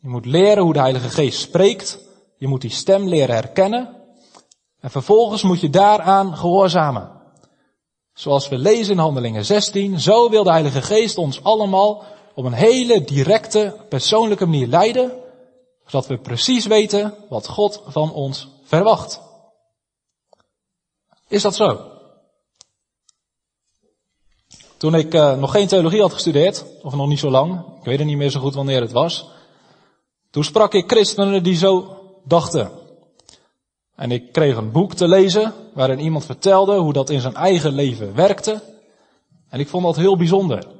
Je 0.00 0.08
moet 0.08 0.26
leren 0.26 0.62
hoe 0.62 0.72
de 0.72 0.80
Heilige 0.80 1.08
Geest 1.08 1.40
spreekt. 1.40 1.98
Je 2.36 2.48
moet 2.48 2.60
die 2.60 2.70
stem 2.70 3.08
leren 3.08 3.34
herkennen. 3.34 3.96
En 4.80 4.90
vervolgens 4.90 5.42
moet 5.42 5.60
je 5.60 5.70
daaraan 5.70 6.36
gehoorzamen. 6.36 7.10
Zoals 8.12 8.48
we 8.48 8.58
lezen 8.58 8.92
in 8.92 9.00
Handelingen 9.00 9.44
16, 9.44 10.00
zo 10.00 10.30
wil 10.30 10.44
de 10.44 10.50
Heilige 10.50 10.82
Geest 10.82 11.18
ons 11.18 11.42
allemaal 11.42 12.04
op 12.36 12.44
een 12.44 12.52
hele 12.52 13.04
directe, 13.04 13.76
persoonlijke 13.88 14.46
manier 14.46 14.66
leiden, 14.66 15.12
zodat 15.86 16.06
we 16.06 16.18
precies 16.18 16.66
weten 16.66 17.14
wat 17.28 17.48
God 17.48 17.82
van 17.86 18.12
ons 18.12 18.48
verwacht. 18.62 19.20
Is 21.28 21.42
dat 21.42 21.54
zo? 21.54 21.90
Toen 24.76 24.94
ik 24.94 25.14
uh, 25.14 25.36
nog 25.36 25.50
geen 25.50 25.66
theologie 25.66 26.00
had 26.00 26.12
gestudeerd, 26.12 26.64
of 26.82 26.94
nog 26.94 27.08
niet 27.08 27.18
zo 27.18 27.30
lang, 27.30 27.64
ik 27.78 27.84
weet 27.84 27.98
het 27.98 28.06
niet 28.06 28.16
meer 28.16 28.30
zo 28.30 28.40
goed 28.40 28.54
wanneer 28.54 28.80
het 28.80 28.92
was, 28.92 29.28
toen 30.30 30.44
sprak 30.44 30.74
ik 30.74 30.90
christenen 30.90 31.42
die 31.42 31.56
zo 31.56 31.98
dachten. 32.24 32.70
En 33.94 34.10
ik 34.10 34.32
kreeg 34.32 34.56
een 34.56 34.72
boek 34.72 34.94
te 34.94 35.08
lezen 35.08 35.54
waarin 35.74 36.00
iemand 36.00 36.24
vertelde 36.24 36.76
hoe 36.76 36.92
dat 36.92 37.10
in 37.10 37.20
zijn 37.20 37.34
eigen 37.34 37.72
leven 37.72 38.14
werkte. 38.14 38.62
En 39.48 39.60
ik 39.60 39.68
vond 39.68 39.84
dat 39.84 39.96
heel 39.96 40.16
bijzonder. 40.16 40.75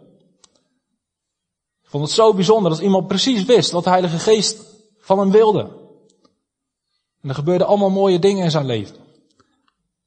Vond 1.96 2.08
het 2.08 2.16
zo 2.16 2.34
bijzonder 2.34 2.70
dat 2.70 2.80
iemand 2.80 3.06
precies 3.06 3.44
wist 3.44 3.70
wat 3.70 3.84
de 3.84 3.90
Heilige 3.90 4.18
Geest 4.18 4.58
van 4.98 5.18
hem 5.18 5.30
wilde. 5.30 5.60
En 7.22 7.28
er 7.28 7.34
gebeurden 7.34 7.66
allemaal 7.66 7.90
mooie 7.90 8.18
dingen 8.18 8.44
in 8.44 8.50
zijn 8.50 8.66
leven. 8.66 8.96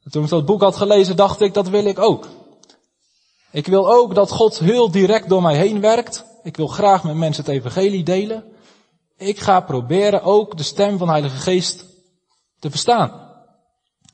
En 0.03 0.11
toen 0.11 0.23
ik 0.23 0.29
dat 0.29 0.45
boek 0.45 0.61
had 0.61 0.75
gelezen, 0.75 1.15
dacht 1.15 1.41
ik, 1.41 1.53
dat 1.53 1.69
wil 1.69 1.85
ik 1.85 1.99
ook. 1.99 2.27
Ik 3.51 3.67
wil 3.67 3.91
ook 3.91 4.15
dat 4.15 4.31
God 4.31 4.59
heel 4.59 4.91
direct 4.91 5.29
door 5.29 5.41
mij 5.41 5.57
heen 5.57 5.81
werkt. 5.81 6.25
Ik 6.43 6.57
wil 6.57 6.67
graag 6.67 7.03
met 7.03 7.15
mensen 7.15 7.45
het 7.45 7.53
evangelie 7.53 8.03
delen. 8.03 8.43
Ik 9.17 9.39
ga 9.39 9.59
proberen 9.59 10.23
ook 10.23 10.57
de 10.57 10.63
stem 10.63 10.97
van 10.97 11.07
de 11.07 11.13
Heilige 11.13 11.37
Geest 11.37 11.85
te 12.59 12.69
verstaan. 12.69 13.31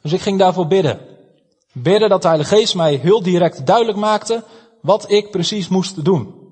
Dus 0.01 0.13
ik 0.13 0.21
ging 0.21 0.39
daarvoor 0.39 0.67
bidden. 0.67 0.99
Bidden 1.71 2.09
dat 2.09 2.21
de 2.21 2.27
Heilige 2.27 2.55
Geest 2.55 2.75
mij 2.75 2.95
heel 2.95 3.23
direct 3.23 3.65
duidelijk 3.65 3.97
maakte 3.97 4.43
wat 4.81 5.11
ik 5.11 5.31
precies 5.31 5.67
moest 5.67 6.05
doen. 6.05 6.44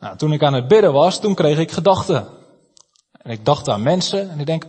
Nou, 0.00 0.16
toen 0.16 0.32
ik 0.32 0.42
aan 0.42 0.54
het 0.54 0.68
bidden 0.68 0.92
was, 0.92 1.20
toen 1.20 1.34
kreeg 1.34 1.58
ik 1.58 1.70
gedachten. 1.70 2.28
En 3.12 3.30
ik 3.30 3.44
dacht 3.44 3.68
aan 3.68 3.82
mensen 3.82 4.30
en 4.30 4.40
ik 4.40 4.46
denk, 4.46 4.66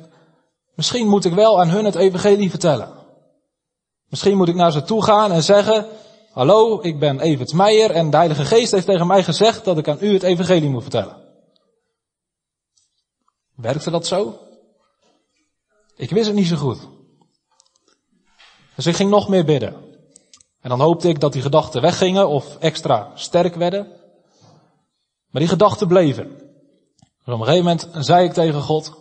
misschien 0.75 1.07
moet 1.07 1.25
ik 1.25 1.33
wel 1.33 1.59
aan 1.59 1.69
hun 1.69 1.85
het 1.85 1.95
evangelie 1.95 2.49
vertellen. 2.49 2.91
Misschien 4.07 4.37
moet 4.37 4.47
ik 4.47 4.55
naar 4.55 4.71
ze 4.71 4.83
toe 4.83 5.03
gaan 5.03 5.31
en 5.31 5.43
zeggen, 5.43 5.85
hallo, 6.31 6.79
ik 6.81 6.99
ben 6.99 7.19
Evert 7.19 7.53
Meijer 7.53 7.91
en 7.91 8.09
de 8.09 8.17
Heilige 8.17 8.45
Geest 8.45 8.71
heeft 8.71 8.85
tegen 8.85 9.07
mij 9.07 9.23
gezegd 9.23 9.65
dat 9.65 9.77
ik 9.77 9.87
aan 9.87 9.97
u 10.01 10.13
het 10.13 10.23
evangelie 10.23 10.69
moet 10.69 10.81
vertellen. 10.81 11.17
Werkte 13.55 13.91
dat 13.91 14.07
zo? 14.07 14.39
Ik 15.95 16.09
wist 16.09 16.27
het 16.27 16.35
niet 16.35 16.47
zo 16.47 16.55
goed. 16.55 16.87
Dus 18.75 18.85
ik 18.85 18.95
ging 18.95 19.09
nog 19.09 19.29
meer 19.29 19.45
bidden. 19.45 19.75
En 20.61 20.69
dan 20.69 20.79
hoopte 20.79 21.07
ik 21.07 21.19
dat 21.19 21.33
die 21.33 21.41
gedachten 21.41 21.81
weggingen 21.81 22.27
of 22.27 22.57
extra 22.57 23.11
sterk 23.15 23.55
werden. 23.55 23.98
Maar 25.29 25.41
die 25.41 25.49
gedachten 25.49 25.87
bleven. 25.87 26.25
Op 27.25 27.39
een 27.39 27.45
gegeven 27.45 27.63
moment 27.63 27.87
zei 28.05 28.25
ik 28.25 28.33
tegen 28.33 28.61
God, 28.61 28.93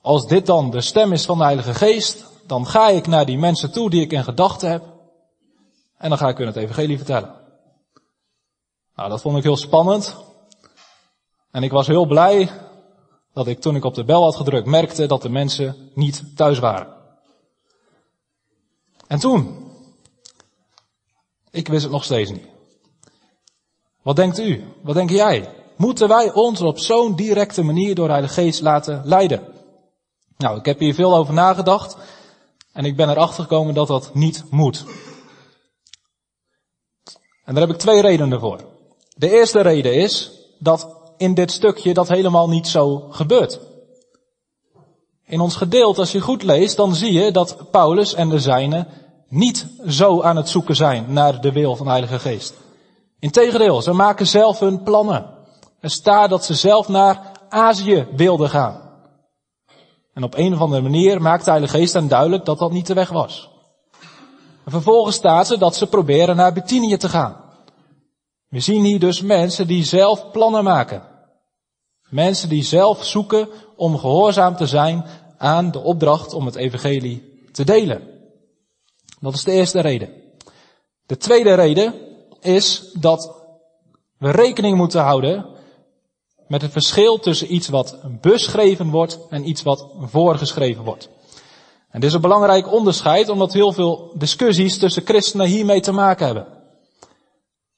als 0.00 0.26
dit 0.26 0.46
dan 0.46 0.70
de 0.70 0.80
stem 0.80 1.12
is 1.12 1.24
van 1.24 1.38
de 1.38 1.44
Heilige 1.44 1.74
Geest, 1.74 2.26
dan 2.46 2.66
ga 2.66 2.88
ik 2.88 3.06
naar 3.06 3.26
die 3.26 3.38
mensen 3.38 3.72
toe 3.72 3.90
die 3.90 4.00
ik 4.00 4.12
in 4.12 4.24
gedachten 4.24 4.70
heb. 4.70 4.84
En 5.96 6.08
dan 6.08 6.18
ga 6.18 6.28
ik 6.28 6.38
hun 6.38 6.46
het 6.46 6.56
evangelie 6.56 6.96
vertellen. 6.96 7.34
Nou, 8.96 9.08
dat 9.08 9.20
vond 9.20 9.36
ik 9.36 9.42
heel 9.42 9.56
spannend. 9.56 10.16
En 11.50 11.62
ik 11.62 11.70
was 11.70 11.86
heel 11.86 12.06
blij 12.06 12.50
dat 13.32 13.46
ik 13.46 13.60
toen 13.60 13.76
ik 13.76 13.84
op 13.84 13.94
de 13.94 14.04
bel 14.04 14.22
had 14.22 14.36
gedrukt 14.36 14.66
merkte 14.66 15.06
dat 15.06 15.22
de 15.22 15.28
mensen 15.28 15.90
niet 15.94 16.36
thuis 16.36 16.58
waren. 16.58 17.00
En 19.06 19.18
toen, 19.18 19.70
ik 21.50 21.68
wist 21.68 21.82
het 21.82 21.92
nog 21.92 22.04
steeds 22.04 22.30
niet. 22.30 22.51
Wat 24.02 24.16
denkt 24.16 24.38
u? 24.38 24.64
Wat 24.82 24.94
denk 24.94 25.10
jij? 25.10 25.48
Moeten 25.76 26.08
wij 26.08 26.32
ons 26.32 26.60
op 26.60 26.78
zo'n 26.78 27.16
directe 27.16 27.62
manier 27.62 27.94
door 27.94 28.08
Heilige 28.08 28.34
Geest 28.34 28.60
laten 28.60 29.02
leiden? 29.04 29.42
Nou, 30.36 30.58
ik 30.58 30.64
heb 30.64 30.78
hier 30.78 30.94
veel 30.94 31.16
over 31.16 31.34
nagedacht 31.34 31.96
en 32.72 32.84
ik 32.84 32.96
ben 32.96 33.08
erachter 33.08 33.42
gekomen 33.42 33.74
dat 33.74 33.86
dat 33.86 34.14
niet 34.14 34.44
moet. 34.50 34.84
En 37.44 37.54
daar 37.54 37.66
heb 37.66 37.72
ik 37.72 37.80
twee 37.80 38.00
redenen 38.00 38.40
voor. 38.40 38.60
De 39.16 39.30
eerste 39.30 39.60
reden 39.60 39.94
is 39.94 40.30
dat 40.58 40.88
in 41.16 41.34
dit 41.34 41.52
stukje 41.52 41.94
dat 41.94 42.08
helemaal 42.08 42.48
niet 42.48 42.68
zo 42.68 43.06
gebeurt. 43.10 43.60
In 45.26 45.40
ons 45.40 45.56
gedeelte, 45.56 46.00
als 46.00 46.12
je 46.12 46.20
goed 46.20 46.42
leest, 46.42 46.76
dan 46.76 46.94
zie 46.94 47.12
je 47.12 47.30
dat 47.30 47.70
Paulus 47.70 48.14
en 48.14 48.28
de 48.28 48.38
zijnen 48.38 48.88
niet 49.28 49.66
zo 49.86 50.22
aan 50.22 50.36
het 50.36 50.48
zoeken 50.48 50.76
zijn 50.76 51.12
naar 51.12 51.40
de 51.40 51.52
wil 51.52 51.76
van 51.76 51.86
de 51.86 51.92
Heilige 51.92 52.18
Geest. 52.18 52.54
Integendeel, 53.22 53.82
ze 53.82 53.92
maken 53.92 54.26
zelf 54.26 54.58
hun 54.58 54.82
plannen. 54.82 55.26
Er 55.80 55.90
staat 55.90 56.30
dat 56.30 56.44
ze 56.44 56.54
zelf 56.54 56.88
naar 56.88 57.32
Azië 57.48 58.06
wilden 58.16 58.50
gaan. 58.50 58.80
En 60.14 60.22
op 60.22 60.34
een 60.36 60.52
of 60.52 60.60
andere 60.60 60.82
manier 60.82 61.22
maakt 61.22 61.44
de 61.44 61.50
Heilige 61.50 61.76
Geest 61.76 61.92
hen 61.92 62.08
duidelijk 62.08 62.44
dat 62.44 62.58
dat 62.58 62.72
niet 62.72 62.86
de 62.86 62.94
weg 62.94 63.08
was. 63.08 63.50
En 64.64 64.70
vervolgens 64.70 65.16
staat 65.16 65.46
ze 65.46 65.58
dat 65.58 65.76
ze 65.76 65.86
proberen 65.86 66.36
naar 66.36 66.52
Bithynië 66.52 66.96
te 66.96 67.08
gaan. 67.08 67.36
We 68.48 68.60
zien 68.60 68.84
hier 68.84 69.00
dus 69.00 69.20
mensen 69.20 69.66
die 69.66 69.84
zelf 69.84 70.30
plannen 70.30 70.64
maken. 70.64 71.02
Mensen 72.08 72.48
die 72.48 72.62
zelf 72.62 73.04
zoeken 73.04 73.48
om 73.76 73.98
gehoorzaam 73.98 74.56
te 74.56 74.66
zijn 74.66 75.04
aan 75.38 75.70
de 75.70 75.78
opdracht 75.78 76.34
om 76.34 76.46
het 76.46 76.56
evangelie 76.56 77.48
te 77.52 77.64
delen. 77.64 78.02
Dat 79.20 79.34
is 79.34 79.44
de 79.44 79.52
eerste 79.52 79.80
reden. 79.80 80.10
De 81.06 81.16
tweede 81.16 81.54
reden 81.54 82.10
is 82.42 82.90
dat 82.92 83.34
we 84.18 84.30
rekening 84.30 84.76
moeten 84.76 85.00
houden 85.00 85.46
met 86.48 86.62
het 86.62 86.72
verschil 86.72 87.18
tussen 87.18 87.54
iets 87.54 87.68
wat 87.68 87.98
beschreven 88.20 88.90
wordt 88.90 89.18
en 89.30 89.48
iets 89.48 89.62
wat 89.62 89.86
voorgeschreven 90.00 90.84
wordt. 90.84 91.08
En 91.90 92.00
dit 92.00 92.08
is 92.08 92.14
een 92.14 92.20
belangrijk 92.20 92.72
onderscheid 92.72 93.28
omdat 93.28 93.52
heel 93.52 93.72
veel 93.72 94.12
discussies 94.14 94.78
tussen 94.78 95.02
christenen 95.04 95.46
hiermee 95.46 95.80
te 95.80 95.92
maken 95.92 96.26
hebben. 96.26 96.46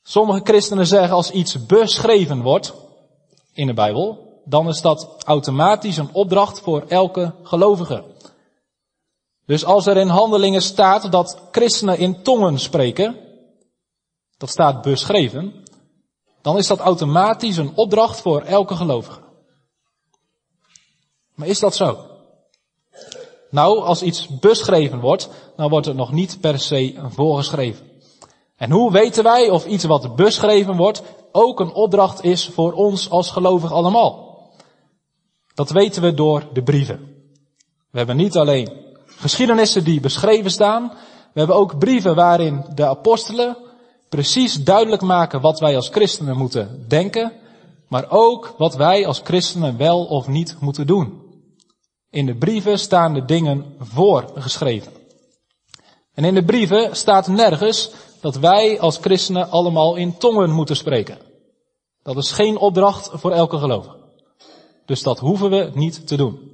Sommige 0.03 0.41
christenen 0.45 0.87
zeggen 0.87 1.15
als 1.17 1.31
iets 1.31 1.67
beschreven 1.67 2.43
wordt 2.43 2.75
in 3.53 3.67
de 3.67 3.75
Bijbel, 3.75 4.19
dan 4.45 4.69
is 4.69 4.81
dat 4.81 5.09
automatisch 5.25 5.97
een 5.97 6.13
opdracht 6.13 6.61
voor 6.61 6.85
elke 6.89 7.35
gelovige. 7.43 8.05
Dus 9.47 9.65
als 9.65 9.87
er 9.87 9.97
in 9.97 10.09
handelingen 10.09 10.63
staat 10.63 11.13
dat 11.13 11.39
christenen 11.51 11.99
in 11.99 12.23
tongen 12.23 12.59
spreken, 12.59 13.17
dat 14.45 14.53
staat 14.53 14.83
beschreven, 14.83 15.65
dan 16.43 16.57
is 16.59 16.67
dat 16.67 16.79
automatisch 16.79 17.57
een 17.57 17.73
opdracht 17.75 18.21
voor 18.21 18.41
elke 18.41 18.77
gelovige. 18.77 19.21
Maar 21.35 21.49
is 21.49 21.59
dat 21.59 21.75
zo? 21.75 21.99
Nou, 23.51 23.81
als 23.81 24.03
iets 24.03 24.29
beschreven 24.29 25.01
wordt, 25.01 25.29
dan 25.57 25.71
wordt 25.71 25.87
het 25.87 25.97
nog 25.97 26.13
niet 26.13 26.41
per 26.41 26.59
se 26.59 26.95
voorgeschreven. 27.09 27.87
En 28.57 28.71
hoe 28.71 28.93
weten 28.93 29.23
wij 29.23 29.51
of 29.51 29.67
iets 29.67 29.85
wat 29.85 30.17
beschreven 30.17 30.77
wordt 30.77 31.03
ook 31.33 31.61
een 31.61 31.73
opdracht 31.73 32.25
is 32.25 32.49
voor 32.49 32.73
ons 32.73 33.11
als 33.11 33.31
gelovig 33.31 33.73
allemaal? 33.73 34.39
Dat 35.55 35.71
weten 35.71 36.03
we 36.03 36.15
door 36.15 36.49
de 36.53 36.63
brieven. 36.63 36.99
We 37.91 37.99
hebben 37.99 38.17
niet 38.17 38.37
alleen 38.37 38.73
geschiedenissen 39.07 39.85
die 39.85 40.01
beschreven 40.01 40.51
staan, 40.51 40.89
we 41.33 41.39
hebben 41.39 41.57
ook 41.57 41.79
brieven 41.79 42.15
waarin 42.15 42.65
de 42.75 42.87
apostelen 42.87 43.65
precies 44.15 44.65
duidelijk 44.65 45.03
maken 45.03 45.41
wat 45.41 45.61
wij 45.61 45.77
als 45.77 45.89
christenen 45.89 46.37
moeten 46.37 46.85
denken, 46.89 47.33
maar 47.89 48.11
ook 48.11 48.55
wat 48.59 48.75
wij 48.75 49.07
als 49.07 49.21
christenen 49.25 49.77
wel 49.77 50.05
of 50.05 50.29
niet 50.29 50.57
moeten 50.61 50.87
doen. 50.87 51.23
In 52.11 52.27
de 52.27 52.35
brieven 52.35 52.79
staan 52.79 53.15
de 53.15 53.25
dingen 53.25 53.75
voorgeschreven. 53.79 54.93
En 56.15 56.25
in 56.25 56.35
de 56.35 56.45
brieven 56.45 56.97
staat 56.97 57.27
nergens 57.27 57.91
dat 58.21 58.37
wij 58.37 58.81
als 58.81 58.97
christenen 58.97 59.51
allemaal 59.51 59.97
in 59.97 60.17
tongen 60.17 60.51
moeten 60.51 60.77
spreken. 60.77 61.19
Dat 62.03 62.17
is 62.17 62.33
geen 62.33 62.57
opdracht 62.57 63.11
voor 63.13 63.33
elke 63.33 63.59
gelovige. 63.59 63.97
Dus 64.87 65.03
dat 65.03 65.19
hoeven 65.19 65.51
we 65.51 65.71
niet 65.73 66.07
te 66.07 66.17
doen. 66.17 66.54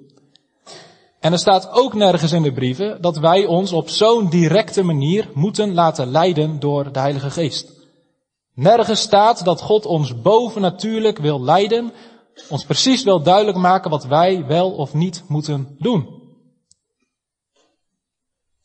En 1.21 1.33
er 1.33 1.39
staat 1.39 1.71
ook 1.71 1.95
nergens 1.95 2.33
in 2.33 2.43
de 2.43 2.53
brieven 2.53 3.03
dat 3.03 3.19
wij 3.19 3.47
ons 3.47 3.73
op 3.73 3.89
zo'n 3.89 4.31
directe 4.31 4.83
manier 4.83 5.31
moeten 5.35 5.75
laten 5.75 6.11
leiden 6.11 6.61
door 6.61 6.93
de 6.93 6.99
Heilige 6.99 7.31
Geest. 7.31 7.73
Nergens 8.55 9.01
staat 9.01 9.45
dat 9.45 9.61
God 9.61 9.87
ons 9.87 10.21
bovennatuurlijk 10.21 11.19
wil 11.19 11.43
leiden, 11.43 11.93
ons 12.49 12.65
precies 12.65 13.03
wil 13.03 13.23
duidelijk 13.23 13.59
maken 13.59 13.91
wat 13.91 14.05
wij 14.05 14.47
wel 14.47 14.71
of 14.71 14.95
niet 14.95 15.25
moeten 15.29 15.77
doen. 15.79 16.19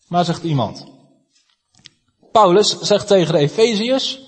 Maar 0.08 0.26
zegt 0.26 0.44
iemand, 0.44 0.88
Paulus 2.32 2.80
zegt 2.80 3.08
tegen 3.08 3.34
de 3.34 3.40
Efeziërs, 3.40 4.20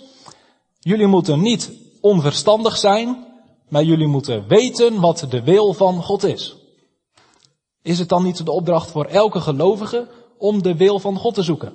jullie 0.80 1.08
moeten 1.08 1.42
niet 1.42 1.72
onverstandig 2.02 2.78
zijn, 2.78 3.26
maar 3.70 3.84
jullie 3.84 4.08
moeten 4.08 4.48
weten 4.48 5.00
wat 5.00 5.26
de 5.30 5.44
wil 5.44 5.74
van 5.74 6.04
God 6.04 6.24
is. 6.24 6.57
Is 7.88 8.00
het 8.00 8.10
dan 8.10 8.24
niet 8.24 8.46
de 8.46 8.52
opdracht 8.52 8.92
voor 8.92 9.06
elke 9.06 9.42
gelovige 9.42 10.08
om 10.38 10.62
de 10.62 10.76
wil 10.76 11.00
van 11.00 11.18
God 11.18 11.34
te 11.34 11.44
zoeken? 11.44 11.74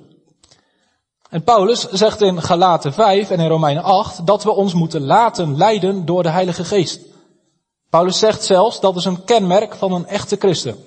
En 1.29 1.43
Paulus 1.43 1.89
zegt 1.89 2.21
in 2.21 2.41
Galaten 2.41 2.93
5 2.93 3.29
en 3.29 3.39
in 3.39 3.47
Romeinen 3.47 3.83
8 3.83 4.27
dat 4.27 4.43
we 4.43 4.51
ons 4.51 4.73
moeten 4.73 5.01
laten 5.01 5.57
leiden 5.57 6.05
door 6.05 6.23
de 6.23 6.29
Heilige 6.29 6.63
Geest. 6.65 7.01
Paulus 7.89 8.19
zegt 8.19 8.43
zelfs 8.43 8.79
dat 8.79 8.95
is 8.95 9.05
een 9.05 9.23
kenmerk 9.23 9.75
van 9.75 9.91
een 9.91 10.05
echte 10.05 10.35
christen. 10.35 10.77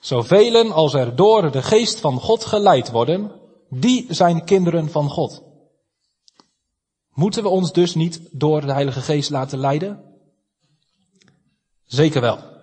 Zoveel 0.00 0.72
als 0.72 0.94
er 0.94 1.16
door 1.16 1.50
de 1.50 1.62
geest 1.62 2.00
van 2.00 2.20
God 2.20 2.44
geleid 2.44 2.90
worden, 2.90 3.32
die 3.70 4.06
zijn 4.08 4.44
kinderen 4.44 4.90
van 4.90 5.10
God. 5.10 5.42
Moeten 7.14 7.42
we 7.42 7.48
ons 7.48 7.72
dus 7.72 7.94
niet 7.94 8.20
door 8.32 8.60
de 8.60 8.72
Heilige 8.72 9.00
Geest 9.00 9.30
laten 9.30 9.58
leiden? 9.58 10.04
Zeker 11.84 12.20
wel. 12.20 12.54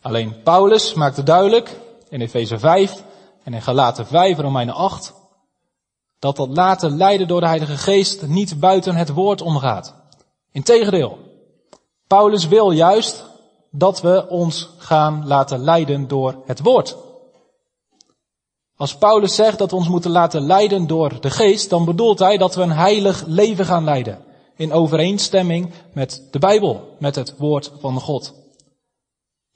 Alleen 0.00 0.42
Paulus 0.42 0.94
maakte 0.94 1.22
duidelijk 1.22 1.76
in 2.08 2.20
Efeze 2.20 2.58
5 2.58 3.02
en 3.42 3.54
in 3.54 3.62
Galaten 3.62 4.06
5, 4.06 4.38
Romeinen 4.38 4.74
8, 4.74 5.14
dat 6.18 6.36
dat 6.36 6.48
laten 6.48 6.96
leiden 6.96 7.28
door 7.28 7.40
de 7.40 7.46
Heilige 7.46 7.76
Geest 7.76 8.26
niet 8.26 8.60
buiten 8.60 8.96
het 8.96 9.08
woord 9.08 9.42
omgaat. 9.42 9.94
Integendeel, 10.52 11.18
Paulus 12.06 12.48
wil 12.48 12.70
juist 12.70 13.24
dat 13.70 14.00
we 14.00 14.28
ons 14.28 14.68
gaan 14.78 15.26
laten 15.26 15.58
leiden 15.58 16.08
door 16.08 16.42
het 16.46 16.60
woord. 16.60 16.96
Als 18.76 18.96
Paulus 18.96 19.34
zegt 19.34 19.58
dat 19.58 19.70
we 19.70 19.76
ons 19.76 19.88
moeten 19.88 20.10
laten 20.10 20.46
leiden 20.46 20.86
door 20.86 21.20
de 21.20 21.30
geest, 21.30 21.70
dan 21.70 21.84
bedoelt 21.84 22.18
hij 22.18 22.36
dat 22.36 22.54
we 22.54 22.62
een 22.62 22.72
heilig 22.72 23.24
leven 23.26 23.66
gaan 23.66 23.84
leiden. 23.84 24.24
In 24.56 24.72
overeenstemming 24.72 25.72
met 25.92 26.22
de 26.30 26.38
Bijbel, 26.38 26.96
met 26.98 27.14
het 27.14 27.34
woord 27.38 27.72
van 27.80 28.00
God. 28.00 28.39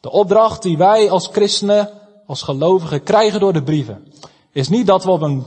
De 0.05 0.11
opdracht 0.11 0.63
die 0.63 0.77
wij 0.77 1.11
als 1.11 1.27
christenen, 1.27 1.91
als 2.27 2.43
gelovigen 2.43 3.03
krijgen 3.03 3.41
door 3.41 3.53
de 3.53 3.63
brieven, 3.63 4.13
is 4.53 4.69
niet 4.69 4.87
dat 4.87 5.05
we 5.05 5.11
op 5.11 5.21
een 5.21 5.45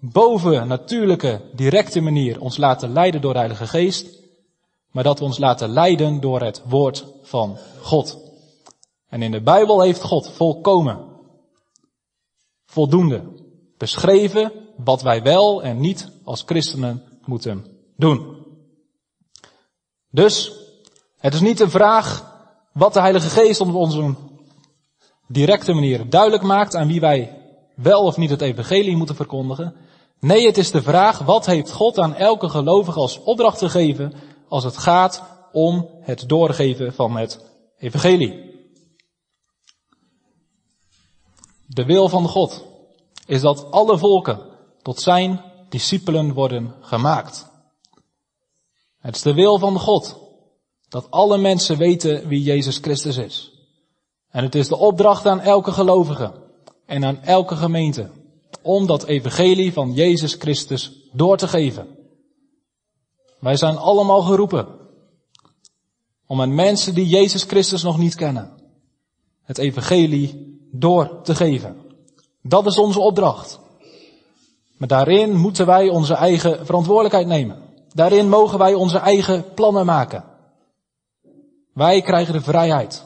bovennatuurlijke, 0.00 1.40
directe 1.54 2.00
manier 2.00 2.40
ons 2.40 2.56
laten 2.56 2.92
leiden 2.92 3.20
door 3.20 3.32
de 3.32 3.38
Heilige 3.38 3.66
Geest, 3.66 4.22
maar 4.90 5.04
dat 5.04 5.18
we 5.18 5.24
ons 5.24 5.38
laten 5.38 5.68
leiden 5.68 6.20
door 6.20 6.40
het 6.40 6.62
woord 6.68 7.04
van 7.22 7.58
God. 7.82 8.18
En 9.08 9.22
in 9.22 9.30
de 9.30 9.40
Bijbel 9.40 9.80
heeft 9.80 10.02
God 10.02 10.30
volkomen, 10.30 11.04
voldoende 12.66 13.22
beschreven 13.78 14.52
wat 14.76 15.02
wij 15.02 15.22
wel 15.22 15.62
en 15.62 15.80
niet 15.80 16.10
als 16.24 16.42
christenen 16.46 17.02
moeten 17.24 17.66
doen. 17.96 18.46
Dus, 20.10 20.52
het 21.18 21.34
is 21.34 21.40
niet 21.40 21.58
de 21.58 21.70
vraag 21.70 22.34
wat 22.76 22.92
de 22.92 23.00
Heilige 23.00 23.28
Geest 23.28 23.60
op 23.60 23.74
onze 23.74 24.14
directe 25.28 25.72
manier 25.72 26.10
duidelijk 26.10 26.42
maakt 26.42 26.74
aan 26.74 26.86
wie 26.86 27.00
wij 27.00 27.42
wel 27.74 28.02
of 28.02 28.16
niet 28.16 28.30
het 28.30 28.40
evangelie 28.40 28.96
moeten 28.96 29.16
verkondigen. 29.16 29.74
Nee, 30.20 30.46
het 30.46 30.56
is 30.56 30.70
de 30.70 30.82
vraag, 30.82 31.18
wat 31.18 31.46
heeft 31.46 31.72
God 31.72 31.98
aan 31.98 32.14
elke 32.14 32.48
gelovige 32.48 32.98
als 32.98 33.22
opdracht 33.22 33.58
gegeven 33.58 34.14
als 34.48 34.64
het 34.64 34.76
gaat 34.76 35.22
om 35.52 35.88
het 36.00 36.28
doorgeven 36.28 36.94
van 36.94 37.16
het 37.16 37.40
evangelie? 37.78 38.54
De 41.66 41.84
wil 41.84 42.08
van 42.08 42.28
God 42.28 42.64
is 43.26 43.40
dat 43.40 43.70
alle 43.70 43.98
volken 43.98 44.40
tot 44.82 45.00
zijn 45.00 45.40
discipelen 45.68 46.32
worden 46.32 46.74
gemaakt. 46.80 47.46
Het 48.98 49.16
is 49.16 49.22
de 49.22 49.34
wil 49.34 49.58
van 49.58 49.78
God 49.78 50.25
dat 50.88 51.10
alle 51.10 51.38
mensen 51.38 51.78
weten 51.78 52.28
wie 52.28 52.42
Jezus 52.42 52.78
Christus 52.78 53.16
is. 53.16 53.52
En 54.30 54.42
het 54.42 54.54
is 54.54 54.68
de 54.68 54.76
opdracht 54.76 55.26
aan 55.26 55.40
elke 55.40 55.72
gelovige 55.72 56.32
en 56.86 57.04
aan 57.04 57.22
elke 57.22 57.56
gemeente 57.56 58.10
om 58.62 58.86
dat 58.86 59.04
evangelie 59.04 59.72
van 59.72 59.92
Jezus 59.92 60.34
Christus 60.34 60.92
door 61.12 61.36
te 61.36 61.48
geven. 61.48 61.86
Wij 63.38 63.56
zijn 63.56 63.76
allemaal 63.76 64.22
geroepen 64.22 64.66
om 66.26 66.40
aan 66.40 66.54
mensen 66.54 66.94
die 66.94 67.06
Jezus 67.06 67.42
Christus 67.42 67.82
nog 67.82 67.98
niet 67.98 68.14
kennen, 68.14 68.50
het 69.42 69.58
evangelie 69.58 70.58
door 70.72 71.22
te 71.22 71.34
geven. 71.34 71.76
Dat 72.42 72.66
is 72.66 72.78
onze 72.78 73.00
opdracht. 73.00 73.58
Maar 74.76 74.88
daarin 74.88 75.36
moeten 75.36 75.66
wij 75.66 75.88
onze 75.88 76.14
eigen 76.14 76.66
verantwoordelijkheid 76.66 77.26
nemen. 77.26 77.62
Daarin 77.92 78.28
mogen 78.28 78.58
wij 78.58 78.74
onze 78.74 78.98
eigen 78.98 79.44
plannen 79.54 79.86
maken. 79.86 80.24
Wij 81.76 82.02
krijgen 82.02 82.32
de 82.32 82.40
vrijheid. 82.40 83.04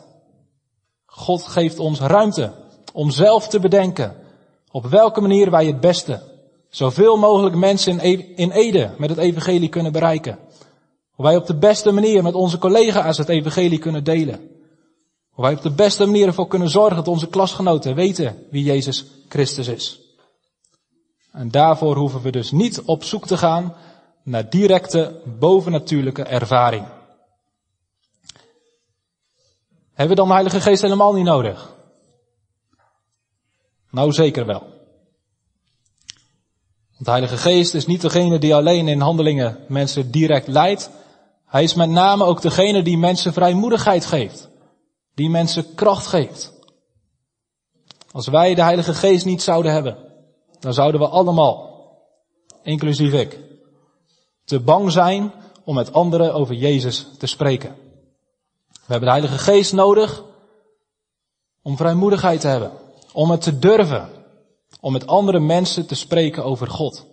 God 1.06 1.42
geeft 1.42 1.78
ons 1.78 2.00
ruimte 2.00 2.52
om 2.92 3.10
zelf 3.10 3.48
te 3.48 3.60
bedenken 3.60 4.16
op 4.70 4.86
welke 4.86 5.20
manier 5.20 5.50
wij 5.50 5.66
het 5.66 5.80
beste 5.80 6.22
zoveel 6.68 7.16
mogelijk 7.16 7.54
mensen 7.54 8.00
in 8.36 8.50
Ede 8.50 8.90
met 8.98 9.10
het 9.10 9.18
evangelie 9.18 9.68
kunnen 9.68 9.92
bereiken. 9.92 10.38
Hoe 11.10 11.24
wij 11.24 11.36
op 11.36 11.46
de 11.46 11.54
beste 11.54 11.92
manier 11.92 12.22
met 12.22 12.34
onze 12.34 12.58
collega's 12.58 13.18
het 13.18 13.28
evangelie 13.28 13.78
kunnen 13.78 14.04
delen. 14.04 14.50
Hoe 15.30 15.44
wij 15.44 15.54
op 15.54 15.62
de 15.62 15.72
beste 15.72 16.06
manier 16.06 16.26
ervoor 16.26 16.48
kunnen 16.48 16.70
zorgen 16.70 16.96
dat 16.96 17.08
onze 17.08 17.28
klasgenoten 17.28 17.94
weten 17.94 18.46
wie 18.50 18.64
Jezus 18.64 19.06
Christus 19.28 19.68
is. 19.68 20.00
En 21.32 21.50
daarvoor 21.50 21.96
hoeven 21.96 22.22
we 22.22 22.30
dus 22.30 22.50
niet 22.50 22.82
op 22.82 23.04
zoek 23.04 23.26
te 23.26 23.36
gaan 23.36 23.74
naar 24.22 24.50
directe 24.50 25.20
bovennatuurlijke 25.38 26.22
ervaring. 26.22 26.84
Hebben 30.00 30.18
we 30.18 30.24
dan 30.24 30.34
de 30.34 30.40
Heilige 30.40 30.70
Geest 30.70 30.82
helemaal 30.82 31.12
niet 31.12 31.24
nodig? 31.24 31.76
Nou 33.90 34.12
zeker 34.12 34.46
wel. 34.46 34.60
Want 36.90 37.04
de 37.04 37.10
Heilige 37.10 37.36
Geest 37.36 37.74
is 37.74 37.86
niet 37.86 38.00
degene 38.00 38.38
die 38.38 38.54
alleen 38.54 38.88
in 38.88 39.00
handelingen 39.00 39.58
mensen 39.68 40.10
direct 40.10 40.46
leidt. 40.46 40.90
Hij 41.46 41.62
is 41.62 41.74
met 41.74 41.90
name 41.90 42.24
ook 42.24 42.42
degene 42.42 42.82
die 42.82 42.98
mensen 42.98 43.32
vrijmoedigheid 43.32 44.06
geeft. 44.06 44.48
Die 45.14 45.30
mensen 45.30 45.74
kracht 45.74 46.06
geeft. 46.06 46.52
Als 48.10 48.28
wij 48.28 48.54
de 48.54 48.62
Heilige 48.62 48.94
Geest 48.94 49.24
niet 49.24 49.42
zouden 49.42 49.72
hebben, 49.72 49.96
dan 50.60 50.74
zouden 50.74 51.00
we 51.00 51.08
allemaal, 51.08 51.88
inclusief 52.62 53.12
ik, 53.12 53.38
te 54.44 54.60
bang 54.60 54.92
zijn 54.92 55.32
om 55.64 55.74
met 55.74 55.92
anderen 55.92 56.34
over 56.34 56.54
Jezus 56.54 57.06
te 57.18 57.26
spreken. 57.26 57.88
We 58.90 58.96
hebben 58.96 59.14
de 59.14 59.20
Heilige 59.20 59.44
Geest 59.50 59.72
nodig 59.72 60.24
om 61.62 61.76
vrijmoedigheid 61.76 62.40
te 62.40 62.46
hebben, 62.46 62.72
om 63.12 63.30
het 63.30 63.42
te 63.42 63.58
durven, 63.58 64.08
om 64.80 64.92
met 64.92 65.06
andere 65.06 65.40
mensen 65.40 65.86
te 65.86 65.94
spreken 65.94 66.44
over 66.44 66.66
God. 66.66 67.06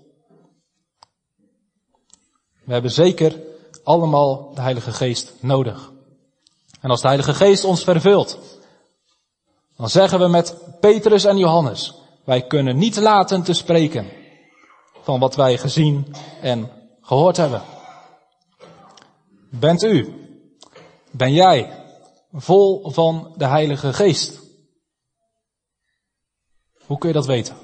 We 2.65 2.73
hebben 2.73 2.91
zeker 2.91 3.41
allemaal 3.83 4.53
de 4.53 4.61
Heilige 4.61 4.91
Geest 4.91 5.33
nodig. 5.39 5.91
En 6.81 6.89
als 6.89 7.01
de 7.01 7.07
Heilige 7.07 7.33
Geest 7.33 7.63
ons 7.63 7.83
vervult, 7.83 8.39
dan 9.75 9.89
zeggen 9.89 10.19
we 10.19 10.27
met 10.27 10.55
Petrus 10.79 11.23
en 11.23 11.37
Johannes, 11.37 11.93
wij 12.23 12.47
kunnen 12.47 12.77
niet 12.77 12.95
laten 12.95 13.43
te 13.43 13.53
spreken 13.53 14.09
van 15.01 15.19
wat 15.19 15.35
wij 15.35 15.57
gezien 15.57 16.15
en 16.41 16.71
gehoord 17.01 17.37
hebben. 17.37 17.61
Bent 19.49 19.83
u, 19.83 20.26
ben 21.17 21.33
jij 21.33 21.85
vol 22.31 22.89
van 22.91 23.33
de 23.37 23.45
Heilige 23.45 23.93
Geest? 23.93 24.39
Hoe 26.85 26.97
kun 26.97 27.07
je 27.07 27.15
dat 27.15 27.25
weten? 27.25 27.55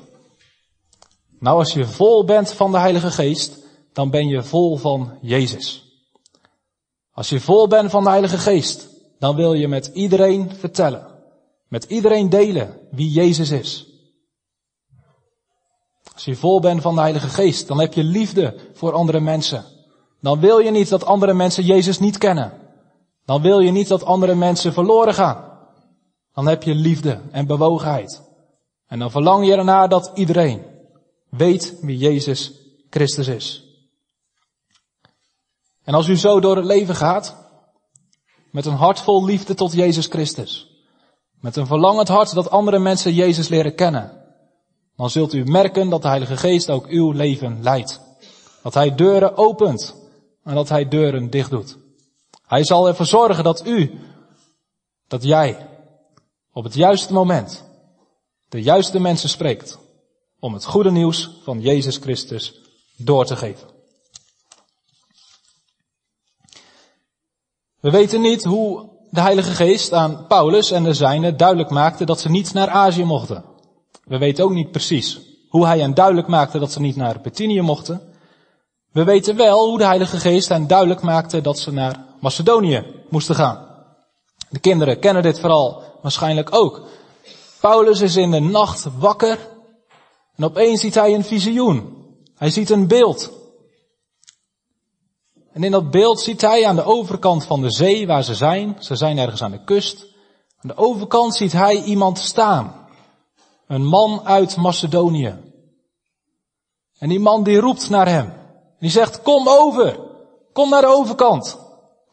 Nou, 1.39 1.57
als 1.57 1.73
je 1.73 1.85
vol 1.85 2.25
bent 2.25 2.51
van 2.51 2.71
de 2.71 2.77
Heilige 2.77 3.11
Geest, 3.11 3.59
dan 3.93 4.09
ben 4.09 4.27
je 4.27 4.43
vol 4.43 4.77
van 4.77 5.17
Jezus. 5.21 5.83
Als 7.11 7.29
je 7.29 7.39
vol 7.39 7.67
bent 7.67 7.91
van 7.91 8.03
de 8.03 8.09
Heilige 8.09 8.37
Geest, 8.37 8.87
dan 9.19 9.35
wil 9.35 9.53
je 9.53 9.67
met 9.67 9.91
iedereen 9.93 10.55
vertellen, 10.55 11.07
met 11.67 11.83
iedereen 11.83 12.29
delen 12.29 12.79
wie 12.91 13.11
Jezus 13.11 13.51
is. 13.51 13.87
Als 16.13 16.25
je 16.25 16.35
vol 16.35 16.59
bent 16.59 16.81
van 16.81 16.95
de 16.95 17.01
Heilige 17.01 17.29
Geest, 17.29 17.67
dan 17.67 17.79
heb 17.79 17.93
je 17.93 18.03
liefde 18.03 18.55
voor 18.73 18.91
andere 18.93 19.19
mensen. 19.19 19.65
Dan 20.21 20.39
wil 20.39 20.59
je 20.59 20.71
niet 20.71 20.89
dat 20.89 21.05
andere 21.05 21.33
mensen 21.33 21.63
Jezus 21.63 21.99
niet 21.99 22.17
kennen. 22.17 22.62
Dan 23.25 23.41
wil 23.41 23.59
je 23.59 23.71
niet 23.71 23.87
dat 23.87 24.03
andere 24.03 24.35
mensen 24.35 24.73
verloren 24.73 25.13
gaan. 25.13 25.51
Dan 26.33 26.47
heb 26.47 26.63
je 26.63 26.75
liefde 26.75 27.21
en 27.31 27.47
bewogenheid. 27.47 28.21
En 28.87 28.99
dan 28.99 29.11
verlang 29.11 29.45
je 29.45 29.55
ernaar 29.55 29.89
dat 29.89 30.11
iedereen 30.13 30.65
weet 31.29 31.77
wie 31.81 31.97
Jezus 31.97 32.51
Christus 32.89 33.27
is. 33.27 33.63
En 35.83 35.93
als 35.93 36.07
u 36.07 36.17
zo 36.17 36.39
door 36.39 36.55
het 36.55 36.65
leven 36.65 36.95
gaat, 36.95 37.35
met 38.51 38.65
een 38.65 38.75
hart 38.75 38.99
vol 38.99 39.25
liefde 39.25 39.53
tot 39.53 39.73
Jezus 39.73 40.05
Christus, 40.05 40.67
met 41.39 41.55
een 41.55 41.67
verlangend 41.67 42.07
hart 42.07 42.33
dat 42.33 42.49
andere 42.49 42.79
mensen 42.79 43.13
Jezus 43.13 43.47
leren 43.47 43.75
kennen, 43.75 44.23
dan 44.95 45.09
zult 45.09 45.33
u 45.33 45.43
merken 45.43 45.89
dat 45.89 46.01
de 46.01 46.07
Heilige 46.07 46.37
Geest 46.37 46.69
ook 46.69 46.87
uw 46.87 47.11
leven 47.11 47.63
leidt. 47.63 48.01
Dat 48.61 48.73
Hij 48.73 48.95
deuren 48.95 49.37
opent 49.37 49.95
en 50.43 50.55
dat 50.55 50.69
Hij 50.69 50.87
deuren 50.87 51.29
dicht 51.29 51.49
doet. 51.49 51.77
Hij 52.47 52.63
zal 52.63 52.87
ervoor 52.87 53.05
zorgen 53.05 53.43
dat 53.43 53.67
u, 53.67 53.99
dat 55.07 55.23
jij, 55.23 55.69
op 56.51 56.63
het 56.63 56.73
juiste 56.73 57.13
moment, 57.13 57.63
de 58.49 58.61
juiste 58.61 58.99
mensen 58.99 59.29
spreekt 59.29 59.79
om 60.39 60.53
het 60.53 60.65
goede 60.65 60.91
nieuws 60.91 61.29
van 61.43 61.61
Jezus 61.61 61.97
Christus 61.97 62.61
door 62.97 63.25
te 63.25 63.35
geven. 63.35 63.67
We 67.79 67.89
weten 67.89 68.21
niet 68.21 68.43
hoe 68.43 68.89
de 69.09 69.21
Heilige 69.21 69.51
Geest 69.51 69.93
aan 69.93 70.27
Paulus 70.27 70.71
en 70.71 70.83
de 70.83 70.93
zijnen 70.93 71.37
duidelijk 71.37 71.69
maakte 71.69 72.05
dat 72.05 72.19
ze 72.19 72.29
niet 72.29 72.53
naar 72.53 72.69
Azië 72.69 73.03
mochten. 73.03 73.43
We 74.03 74.17
weten 74.17 74.43
ook 74.43 74.53
niet 74.53 74.71
precies 74.71 75.19
hoe 75.49 75.65
hij 75.65 75.79
hen 75.79 75.93
duidelijk 75.93 76.27
maakte 76.27 76.59
dat 76.59 76.71
ze 76.71 76.79
niet 76.79 76.95
naar 76.95 77.21
Bithynië 77.21 77.61
mochten. 77.61 78.01
We 78.91 79.03
weten 79.03 79.35
wel 79.35 79.67
hoe 79.67 79.77
de 79.77 79.85
Heilige 79.85 80.17
Geest 80.17 80.49
hen 80.49 80.67
duidelijk 80.67 81.01
maakte 81.01 81.41
dat 81.41 81.59
ze 81.59 81.71
naar 81.71 82.05
Macedonië 82.23 82.83
moesten 83.09 83.35
gaan. 83.35 83.67
De 84.49 84.59
kinderen 84.59 84.99
kennen 84.99 85.23
dit 85.23 85.39
vooral 85.39 85.83
waarschijnlijk 86.01 86.55
ook. 86.55 86.81
Paulus 87.59 88.01
is 88.01 88.15
in 88.15 88.31
de 88.31 88.39
nacht 88.39 88.87
wakker 88.97 89.39
en 90.35 90.43
opeens 90.43 90.81
ziet 90.81 90.95
hij 90.95 91.13
een 91.13 91.23
visioen. 91.23 92.05
Hij 92.35 92.49
ziet 92.49 92.69
een 92.69 92.87
beeld. 92.87 93.31
En 95.51 95.63
in 95.63 95.71
dat 95.71 95.91
beeld 95.91 96.19
ziet 96.19 96.41
hij 96.41 96.67
aan 96.67 96.75
de 96.75 96.83
overkant 96.83 97.45
van 97.45 97.61
de 97.61 97.71
zee 97.71 98.07
waar 98.07 98.23
ze 98.23 98.35
zijn, 98.35 98.75
ze 98.79 98.95
zijn 98.95 99.17
ergens 99.17 99.43
aan 99.43 99.51
de 99.51 99.63
kust, 99.63 100.05
aan 100.61 100.69
de 100.69 100.77
overkant 100.77 101.35
ziet 101.35 101.51
hij 101.51 101.83
iemand 101.83 102.19
staan. 102.19 102.87
Een 103.67 103.85
man 103.85 104.21
uit 104.25 104.55
Macedonië. 104.55 105.37
En 106.97 107.09
die 107.09 107.19
man 107.19 107.43
die 107.43 107.59
roept 107.59 107.89
naar 107.89 108.07
hem. 108.07 108.33
Die 108.79 108.89
zegt, 108.89 109.21
kom 109.21 109.47
over. 109.47 109.99
Kom 110.53 110.69
naar 110.69 110.81
de 110.81 110.87
overkant. 110.87 111.62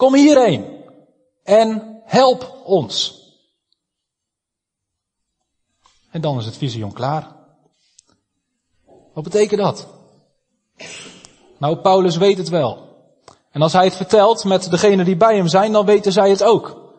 Kom 0.01 0.15
hierheen. 0.15 0.65
En 1.45 2.01
help 2.05 2.63
ons. 2.65 3.19
En 6.11 6.21
dan 6.21 6.39
is 6.39 6.47
het 6.47 6.57
visioen 6.57 6.93
klaar. 6.93 7.37
Wat 9.15 9.25
betekent 9.25 9.61
dat? 9.61 9.87
Nou, 11.59 11.77
Paulus 11.77 12.17
weet 12.17 12.39
het 12.39 12.49
wel. 12.49 12.89
En 13.51 13.63
als 13.63 13.73
hij 13.73 13.85
het 13.85 13.97
vertelt 13.97 14.45
met 14.45 14.71
degenen 14.71 15.05
die 15.05 15.17
bij 15.17 15.37
hem 15.37 15.49
zijn, 15.49 15.73
dan 15.73 15.87
weten 15.87 16.13
zij 16.13 16.31
het 16.31 16.43
ook. 16.43 16.93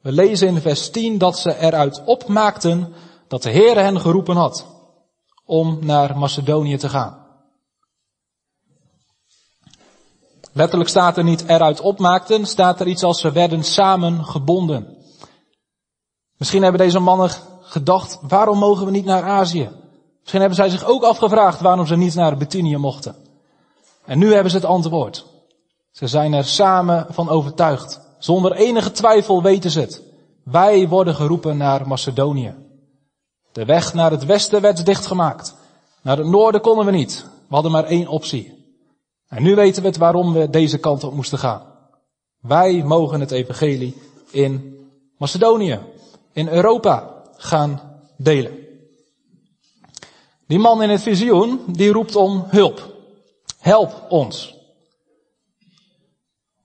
We 0.00 0.12
lezen 0.12 0.48
in 0.48 0.60
vers 0.60 0.90
10 0.90 1.18
dat 1.18 1.38
ze 1.38 1.56
eruit 1.56 2.02
opmaakten 2.04 2.92
dat 3.28 3.42
de 3.42 3.50
Heer 3.50 3.76
hen 3.76 4.00
geroepen 4.00 4.36
had 4.36 4.66
om 5.44 5.78
naar 5.80 6.18
Macedonië 6.18 6.76
te 6.76 6.88
gaan. 6.88 7.29
Letterlijk 10.52 10.90
staat 10.90 11.16
er 11.16 11.24
niet 11.24 11.44
eruit 11.46 11.80
opmaakten, 11.80 12.46
staat 12.46 12.80
er 12.80 12.86
iets 12.86 13.02
als 13.02 13.20
ze 13.20 13.32
werden 13.32 13.64
samen 13.64 14.24
gebonden. 14.24 14.96
Misschien 16.36 16.62
hebben 16.62 16.80
deze 16.80 16.98
mannen 16.98 17.30
gedacht, 17.60 18.18
waarom 18.22 18.58
mogen 18.58 18.84
we 18.84 18.90
niet 18.90 19.04
naar 19.04 19.22
Azië? 19.22 19.70
Misschien 20.20 20.40
hebben 20.40 20.58
zij 20.58 20.68
zich 20.68 20.84
ook 20.84 21.02
afgevraagd 21.02 21.60
waarom 21.60 21.86
ze 21.86 21.96
niet 21.96 22.14
naar 22.14 22.36
Bithynië 22.36 22.76
mochten. 22.76 23.14
En 24.04 24.18
nu 24.18 24.32
hebben 24.32 24.50
ze 24.50 24.56
het 24.56 24.66
antwoord. 24.66 25.26
Ze 25.90 26.06
zijn 26.06 26.32
er 26.32 26.44
samen 26.44 27.06
van 27.10 27.28
overtuigd. 27.28 28.00
Zonder 28.18 28.52
enige 28.52 28.92
twijfel 28.92 29.42
weten 29.42 29.70
ze 29.70 29.80
het. 29.80 30.02
Wij 30.44 30.88
worden 30.88 31.14
geroepen 31.14 31.56
naar 31.56 31.88
Macedonië. 31.88 32.54
De 33.52 33.64
weg 33.64 33.94
naar 33.94 34.10
het 34.10 34.24
westen 34.24 34.60
werd 34.60 34.86
dichtgemaakt. 34.86 35.54
Naar 36.02 36.16
het 36.16 36.26
noorden 36.26 36.60
konden 36.60 36.84
we 36.84 36.90
niet. 36.90 37.26
We 37.48 37.54
hadden 37.54 37.72
maar 37.72 37.84
één 37.84 38.08
optie. 38.08 38.59
En 39.30 39.42
nu 39.42 39.54
weten 39.54 39.82
we 39.82 39.88
het 39.88 39.96
waarom 39.96 40.32
we 40.32 40.50
deze 40.50 40.78
kant 40.78 41.04
op 41.04 41.12
moesten 41.12 41.38
gaan. 41.38 41.62
Wij 42.40 42.82
mogen 42.82 43.20
het 43.20 43.30
evangelie 43.30 44.02
in 44.30 44.78
Macedonië, 45.16 45.80
in 46.32 46.48
Europa 46.48 47.24
gaan 47.36 48.00
delen. 48.16 48.66
Die 50.46 50.58
man 50.58 50.82
in 50.82 50.90
het 50.90 51.02
visioen, 51.02 51.64
die 51.66 51.92
roept 51.92 52.16
om 52.16 52.44
hulp. 52.48 52.94
Help 53.58 54.06
ons. 54.08 54.54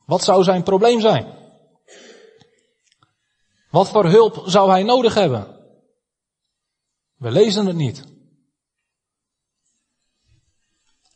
Wat 0.06 0.24
zou 0.24 0.44
zijn 0.44 0.64
probleem 0.64 1.02
zijn? 1.02 1.34
Wat 3.70 3.90
voor 3.90 4.06
hulp 4.06 4.42
zou 4.46 4.70
hij 4.70 4.84
nodig 4.84 5.14
hebben? 5.14 5.48
We 7.16 7.32
lezen 7.32 7.66
het 7.66 7.76
niet. 7.76 8.04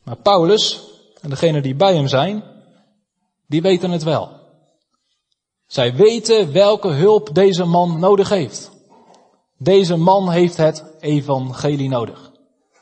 Maar 0.03 0.17
Paulus 0.17 0.88
en 1.21 1.29
degenen 1.29 1.63
die 1.63 1.75
bij 1.75 1.95
hem 1.95 2.07
zijn, 2.07 2.43
die 3.47 3.61
weten 3.61 3.91
het 3.91 4.03
wel. 4.03 4.29
Zij 5.67 5.95
weten 5.95 6.51
welke 6.51 6.87
hulp 6.87 7.29
deze 7.33 7.65
man 7.65 7.99
nodig 7.99 8.29
heeft. 8.29 8.71
Deze 9.57 9.95
man 9.95 10.29
heeft 10.29 10.57
het 10.57 10.83
evangelie 10.99 11.89
nodig. 11.89 12.31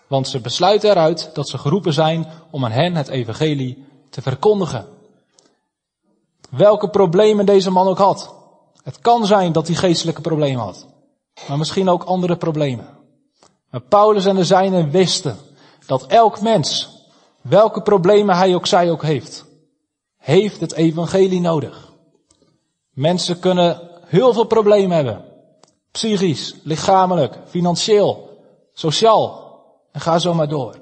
Want 0.07 0.27
ze 0.27 0.39
besluiten 0.39 0.89
eruit 0.89 1.29
dat 1.33 1.49
ze 1.49 1.57
geroepen 1.57 1.93
zijn 1.93 2.27
om 2.51 2.65
aan 2.65 2.71
hen 2.71 2.95
het 2.95 3.07
evangelie 3.07 3.85
te 4.09 4.21
verkondigen. 4.21 4.87
Welke 6.49 6.89
problemen 6.89 7.45
deze 7.45 7.71
man 7.71 7.87
ook 7.87 7.97
had. 7.97 8.35
Het 8.83 8.99
kan 8.99 9.25
zijn 9.25 9.51
dat 9.51 9.67
hij 9.67 9.75
geestelijke 9.75 10.21
problemen 10.21 10.63
had. 10.63 10.87
Maar 11.47 11.57
misschien 11.57 11.89
ook 11.89 12.03
andere 12.03 12.37
problemen. 12.37 12.87
Maar 13.69 13.81
Paulus 13.81 14.25
en 14.25 14.35
de 14.35 14.45
zijnen 14.45 14.89
wisten 14.89 15.37
dat 15.85 16.05
elk 16.05 16.41
mens, 16.41 16.96
welke 17.49 17.81
problemen 17.81 18.35
hij 18.35 18.55
ook 18.55 18.65
zij 18.65 18.91
ook 18.91 19.01
heeft, 19.01 19.45
heeft 20.17 20.59
het 20.59 20.73
evangelie 20.73 21.41
nodig. 21.41 21.93
Mensen 22.93 23.39
kunnen 23.39 23.81
heel 24.05 24.33
veel 24.33 24.45
problemen 24.45 24.95
hebben. 24.95 25.25
Psychisch, 25.91 26.55
lichamelijk, 26.63 27.39
financieel, 27.47 28.39
sociaal. 28.73 29.45
En 29.91 30.01
ga 30.01 30.19
zo 30.19 30.33
maar 30.33 30.47
door. 30.47 30.75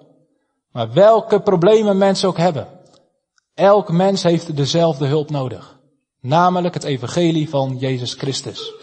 Maar 0.72 0.94
welke 0.94 1.42
problemen 1.42 1.98
mensen 1.98 2.28
ook 2.28 2.38
hebben. 2.38 2.68
Elk 3.54 3.92
mens 3.92 4.24
heeft 4.24 4.56
dezelfde 4.56 5.06
hulp 5.06 5.30
nodig. 5.30 5.80
Namelijk 6.22 6.74
het 6.74 6.84
evangelie 6.84 7.50
van 7.50 7.78
Jezus 7.78 8.14
Christus. 8.14 8.74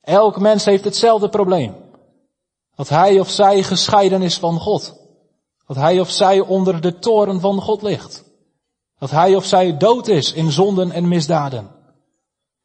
Elk 0.00 0.40
mens 0.40 0.64
heeft 0.64 0.84
hetzelfde 0.84 1.28
probleem. 1.28 1.74
Dat 2.74 2.88
hij 2.88 3.20
of 3.20 3.30
zij 3.30 3.62
gescheiden 3.62 4.22
is 4.22 4.38
van 4.38 4.60
God. 4.60 5.01
Dat 5.66 5.76
hij 5.76 6.00
of 6.00 6.10
zij 6.10 6.40
onder 6.40 6.80
de 6.80 6.98
toren 6.98 7.40
van 7.40 7.60
God 7.60 7.82
ligt. 7.82 8.24
Dat 8.98 9.10
hij 9.10 9.36
of 9.36 9.44
zij 9.44 9.76
dood 9.76 10.08
is 10.08 10.32
in 10.32 10.50
zonden 10.50 10.92
en 10.92 11.08
misdaden. 11.08 11.70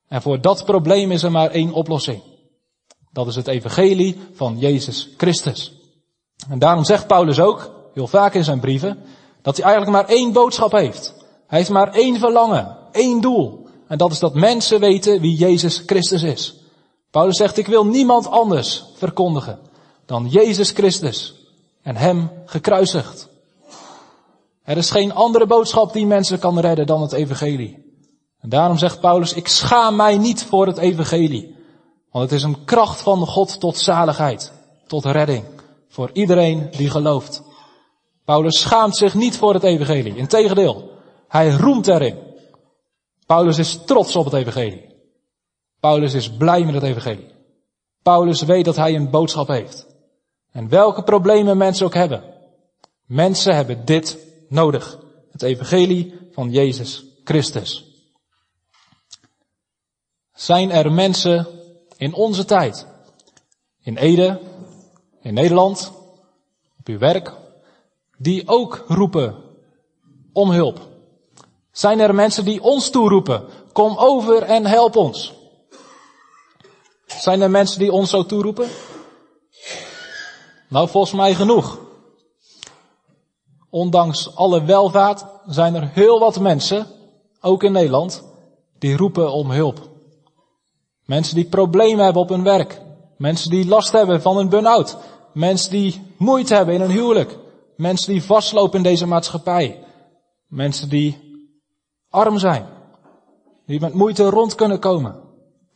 En 0.07 0.21
voor 0.21 0.41
dat 0.41 0.65
probleem 0.65 1.11
is 1.11 1.23
er 1.23 1.31
maar 1.31 1.49
één 1.49 1.73
oplossing. 1.73 2.21
Dat 3.11 3.27
is 3.27 3.35
het 3.35 3.47
evangelie 3.47 4.17
van 4.33 4.57
Jezus 4.57 5.09
Christus. 5.17 5.73
En 6.49 6.59
daarom 6.59 6.83
zegt 6.83 7.07
Paulus 7.07 7.39
ook, 7.39 7.71
heel 7.93 8.07
vaak 8.07 8.33
in 8.33 8.43
zijn 8.43 8.59
brieven, 8.59 8.99
dat 9.41 9.57
hij 9.57 9.65
eigenlijk 9.65 9.95
maar 9.97 10.15
één 10.15 10.33
boodschap 10.33 10.71
heeft. 10.71 11.15
Hij 11.47 11.57
heeft 11.57 11.69
maar 11.69 11.93
één 11.93 12.19
verlangen, 12.19 12.77
één 12.91 13.21
doel. 13.21 13.67
En 13.87 13.97
dat 13.97 14.11
is 14.11 14.19
dat 14.19 14.33
mensen 14.33 14.79
weten 14.79 15.21
wie 15.21 15.37
Jezus 15.37 15.83
Christus 15.85 16.23
is. 16.23 16.55
Paulus 17.11 17.37
zegt, 17.37 17.57
ik 17.57 17.67
wil 17.67 17.85
niemand 17.85 18.27
anders 18.27 18.83
verkondigen 18.93 19.59
dan 20.05 20.27
Jezus 20.29 20.71
Christus 20.71 21.36
en 21.87 21.95
Hem 21.95 22.31
gekruisigd. 22.45 23.29
Er 24.63 24.77
is 24.77 24.91
geen 24.91 25.13
andere 25.13 25.45
boodschap 25.45 25.93
die 25.93 26.05
mensen 26.05 26.39
kan 26.39 26.59
redden 26.59 26.85
dan 26.85 27.01
het 27.01 27.11
evangelie. 27.11 27.85
En 28.39 28.49
daarom 28.49 28.77
zegt 28.77 28.99
Paulus, 28.99 29.33
ik 29.33 29.47
schaam 29.47 29.95
mij 29.95 30.17
niet 30.17 30.45
voor 30.45 30.67
het 30.67 30.77
evangelie. 30.77 31.55
Want 32.11 32.29
het 32.29 32.39
is 32.39 32.43
een 32.43 32.63
kracht 32.65 33.01
van 33.01 33.27
God 33.27 33.59
tot 33.59 33.77
zaligheid, 33.77 34.51
tot 34.87 35.05
redding, 35.05 35.43
voor 35.89 36.09
iedereen 36.13 36.67
die 36.71 36.89
gelooft. 36.89 37.43
Paulus 38.25 38.59
schaamt 38.59 38.95
zich 38.95 39.13
niet 39.13 39.37
voor 39.37 39.53
het 39.53 39.63
evangelie. 39.63 40.15
Integendeel, 40.15 40.89
hij 41.27 41.51
roemt 41.51 41.87
erin. 41.87 42.17
Paulus 43.25 43.57
is 43.57 43.79
trots 43.85 44.15
op 44.15 44.25
het 44.25 44.33
evangelie. 44.33 44.95
Paulus 45.79 46.13
is 46.13 46.31
blij 46.31 46.63
met 46.63 46.73
het 46.73 46.83
evangelie. 46.83 47.31
Paulus 48.03 48.41
weet 48.41 48.65
dat 48.65 48.75
hij 48.75 48.95
een 48.95 49.09
boodschap 49.09 49.47
heeft. 49.47 49.86
En 50.57 50.69
welke 50.69 51.03
problemen 51.03 51.57
mensen 51.57 51.85
ook 51.85 51.93
hebben. 51.93 52.23
Mensen 53.05 53.55
hebben 53.55 53.85
dit 53.85 54.17
nodig. 54.49 54.99
Het 55.31 55.41
evangelie 55.41 56.13
van 56.31 56.51
Jezus 56.51 57.05
Christus. 57.23 57.85
Zijn 60.33 60.71
er 60.71 60.91
mensen 60.91 61.47
in 61.97 62.13
onze 62.13 62.45
tijd, 62.45 62.87
in 63.81 63.97
Ede, 63.97 64.39
in 65.21 65.33
Nederland, 65.33 65.91
op 66.79 66.87
uw 66.87 66.97
werk, 66.97 67.33
die 68.17 68.47
ook 68.47 68.83
roepen 68.87 69.43
om 70.33 70.49
hulp? 70.49 70.79
Zijn 71.71 71.99
er 71.99 72.15
mensen 72.15 72.45
die 72.45 72.61
ons 72.61 72.89
toeroepen, 72.89 73.45
kom 73.71 73.97
over 73.97 74.43
en 74.43 74.65
help 74.65 74.95
ons? 74.95 75.33
Zijn 77.05 77.41
er 77.41 77.51
mensen 77.51 77.79
die 77.79 77.91
ons 77.91 78.09
zo 78.09 78.25
toeroepen? 78.25 78.69
Nou, 80.67 80.89
volgens 80.89 81.13
mij 81.13 81.35
genoeg. 81.35 81.79
Ondanks 83.69 84.35
alle 84.35 84.63
welvaart 84.63 85.25
zijn 85.45 85.75
er 85.75 85.89
heel 85.93 86.19
wat 86.19 86.39
mensen, 86.39 86.87
ook 87.41 87.63
in 87.63 87.71
Nederland, 87.71 88.23
die 88.79 88.97
roepen 88.97 89.31
om 89.31 89.51
hulp. 89.51 89.89
Mensen 91.05 91.35
die 91.35 91.45
problemen 91.45 92.03
hebben 92.03 92.21
op 92.21 92.29
hun 92.29 92.43
werk. 92.43 92.81
Mensen 93.17 93.49
die 93.49 93.67
last 93.67 93.91
hebben 93.91 94.21
van 94.21 94.37
een 94.37 94.49
burn-out. 94.49 94.97
Mensen 95.33 95.71
die 95.71 96.01
moeite 96.17 96.55
hebben 96.55 96.73
in 96.73 96.81
hun 96.81 96.91
huwelijk. 96.91 97.37
Mensen 97.75 98.11
die 98.11 98.23
vastlopen 98.23 98.77
in 98.77 98.83
deze 98.83 99.07
maatschappij. 99.07 99.83
Mensen 100.47 100.89
die 100.89 101.17
arm 102.09 102.37
zijn. 102.37 102.65
Die 103.65 103.79
met 103.79 103.93
moeite 103.93 104.29
rond 104.29 104.55
kunnen 104.55 104.79
komen. 104.79 105.15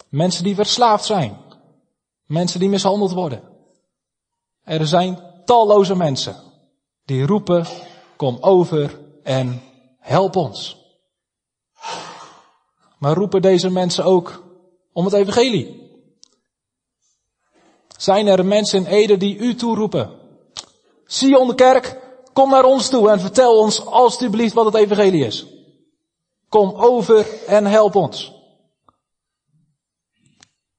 Mensen 0.09 0.43
die 0.43 0.55
verslaafd 0.55 1.05
zijn. 1.05 1.37
Mensen 2.25 2.59
die 2.59 2.69
mishandeld 2.69 3.11
worden. 3.11 3.50
Er 4.63 4.87
zijn 4.87 5.19
talloze 5.45 5.95
mensen 5.95 6.35
die 7.05 7.25
roepen, 7.25 7.65
kom 8.15 8.37
over 8.41 8.99
en 9.23 9.61
help 9.99 10.35
ons. 10.35 10.77
Maar 12.97 13.15
roepen 13.15 13.41
deze 13.41 13.69
mensen 13.69 14.03
ook 14.03 14.43
om 14.93 15.05
het 15.05 15.13
evangelie? 15.13 15.89
Zijn 17.97 18.27
er 18.27 18.45
mensen 18.45 18.79
in 18.79 18.91
Ede 18.91 19.17
die 19.17 19.37
u 19.37 19.55
toeroepen? 19.55 20.19
Sion 21.05 21.47
de 21.47 21.55
kerk, 21.55 21.99
kom 22.33 22.49
naar 22.49 22.65
ons 22.65 22.89
toe 22.89 23.09
en 23.09 23.19
vertel 23.19 23.57
ons 23.57 23.85
alstublieft 23.85 24.53
wat 24.53 24.65
het 24.65 24.75
evangelie 24.75 25.25
is. 25.25 25.45
Kom 26.49 26.71
over 26.71 27.43
en 27.47 27.65
help 27.65 27.95
ons. 27.95 28.33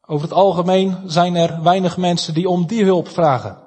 Over 0.07 0.29
het 0.29 0.37
algemeen 0.37 1.03
zijn 1.07 1.37
er 1.37 1.63
weinig 1.63 1.97
mensen 1.97 2.35
die 2.35 2.49
om 2.49 2.67
die 2.67 2.85
hulp 2.85 3.09
vragen. 3.09 3.62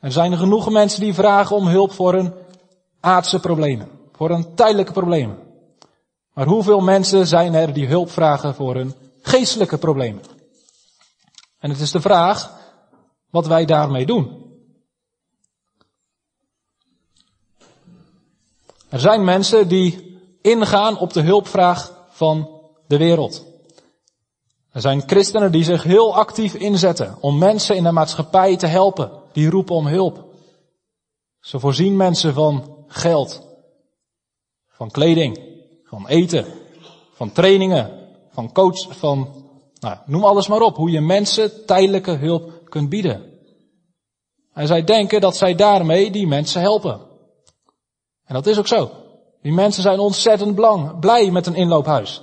Er 0.00 0.12
zijn 0.12 0.36
genoeg 0.36 0.70
mensen 0.70 1.00
die 1.00 1.14
vragen 1.14 1.56
om 1.56 1.66
hulp 1.66 1.92
voor 1.92 2.12
hun 2.12 2.32
aardse 3.00 3.40
problemen, 3.40 3.88
voor 4.12 4.28
hun 4.28 4.54
tijdelijke 4.54 4.92
problemen. 4.92 5.38
Maar 6.34 6.46
hoeveel 6.46 6.80
mensen 6.80 7.26
zijn 7.26 7.54
er 7.54 7.72
die 7.72 7.86
hulp 7.86 8.10
vragen 8.10 8.54
voor 8.54 8.74
hun 8.74 8.94
geestelijke 9.22 9.78
problemen? 9.78 10.22
En 11.58 11.70
het 11.70 11.80
is 11.80 11.90
de 11.90 12.00
vraag 12.00 12.52
wat 13.30 13.46
wij 13.46 13.64
daarmee 13.64 14.06
doen. 14.06 14.46
Er 18.88 19.00
zijn 19.00 19.24
mensen 19.24 19.68
die 19.68 20.18
ingaan 20.42 20.98
op 20.98 21.12
de 21.12 21.20
hulpvraag 21.20 22.06
van 22.10 22.50
de 22.86 22.96
wereld. 22.96 23.44
Er 24.72 24.80
zijn 24.80 25.02
christenen 25.06 25.52
die 25.52 25.64
zich 25.64 25.82
heel 25.82 26.16
actief 26.16 26.54
inzetten 26.54 27.16
om 27.20 27.38
mensen 27.38 27.76
in 27.76 27.82
de 27.82 27.92
maatschappij 27.92 28.56
te 28.56 28.66
helpen. 28.66 29.17
Die 29.32 29.50
roepen 29.50 29.74
om 29.74 29.86
hulp. 29.86 30.24
Ze 31.40 31.60
voorzien 31.60 31.96
mensen 31.96 32.34
van 32.34 32.84
geld, 32.86 33.46
van 34.66 34.90
kleding, 34.90 35.38
van 35.84 36.08
eten, 36.08 36.46
van 37.12 37.32
trainingen, 37.32 38.08
van 38.30 38.52
coach, 38.52 38.96
van, 38.96 39.28
nou, 39.80 39.96
noem 40.06 40.24
alles 40.24 40.48
maar 40.48 40.60
op. 40.60 40.76
Hoe 40.76 40.90
je 40.90 41.00
mensen 41.00 41.66
tijdelijke 41.66 42.10
hulp 42.10 42.60
kunt 42.64 42.88
bieden. 42.88 43.38
En 44.52 44.66
zij 44.66 44.84
denken 44.84 45.20
dat 45.20 45.36
zij 45.36 45.54
daarmee 45.54 46.10
die 46.10 46.26
mensen 46.26 46.60
helpen. 46.60 47.00
En 48.24 48.34
dat 48.34 48.46
is 48.46 48.58
ook 48.58 48.66
zo. 48.66 48.90
Die 49.42 49.52
mensen 49.52 49.82
zijn 49.82 49.98
ontzettend 49.98 50.54
blij 51.00 51.30
met 51.30 51.46
een 51.46 51.54
inloophuis. 51.54 52.22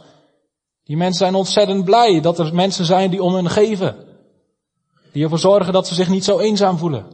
Die 0.84 0.98
mensen 0.98 1.20
zijn 1.20 1.36
ontzettend 1.36 1.86
blij 1.86 2.22
dat 2.22 2.40
er 2.40 2.56
mensen 2.56 2.86
zijn 2.86 3.10
die 3.10 3.24
om 3.24 3.34
hen 3.34 3.50
geven. 3.50 4.05
Die 5.16 5.24
ervoor 5.24 5.40
zorgen 5.40 5.74
dat 5.74 5.88
ze 5.88 5.94
zich 5.94 6.10
niet 6.10 6.24
zo 6.24 6.40
eenzaam 6.40 6.78
voelen. 6.78 7.06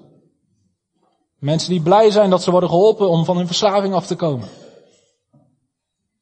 Mensen 1.40 1.70
die 1.70 1.82
blij 1.82 2.12
zijn 2.12 2.30
dat 2.30 2.44
ze 2.44 2.52
worden 2.52 2.70
geholpen 2.70 3.10
om 3.10 3.26
van 3.26 3.38
hun 3.38 3.46
verslaving 3.46 3.94
af 3.94 4.08
te 4.08 4.16
komen. 4.16 4.48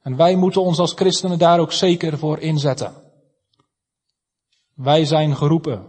En 0.01 0.15
wij 0.15 0.35
moeten 0.35 0.61
ons 0.61 0.79
als 0.79 0.93
christenen 0.93 1.39
daar 1.39 1.59
ook 1.59 1.71
zeker 1.71 2.17
voor 2.17 2.39
inzetten. 2.39 2.93
Wij 4.73 5.05
zijn 5.05 5.35
geroepen 5.35 5.85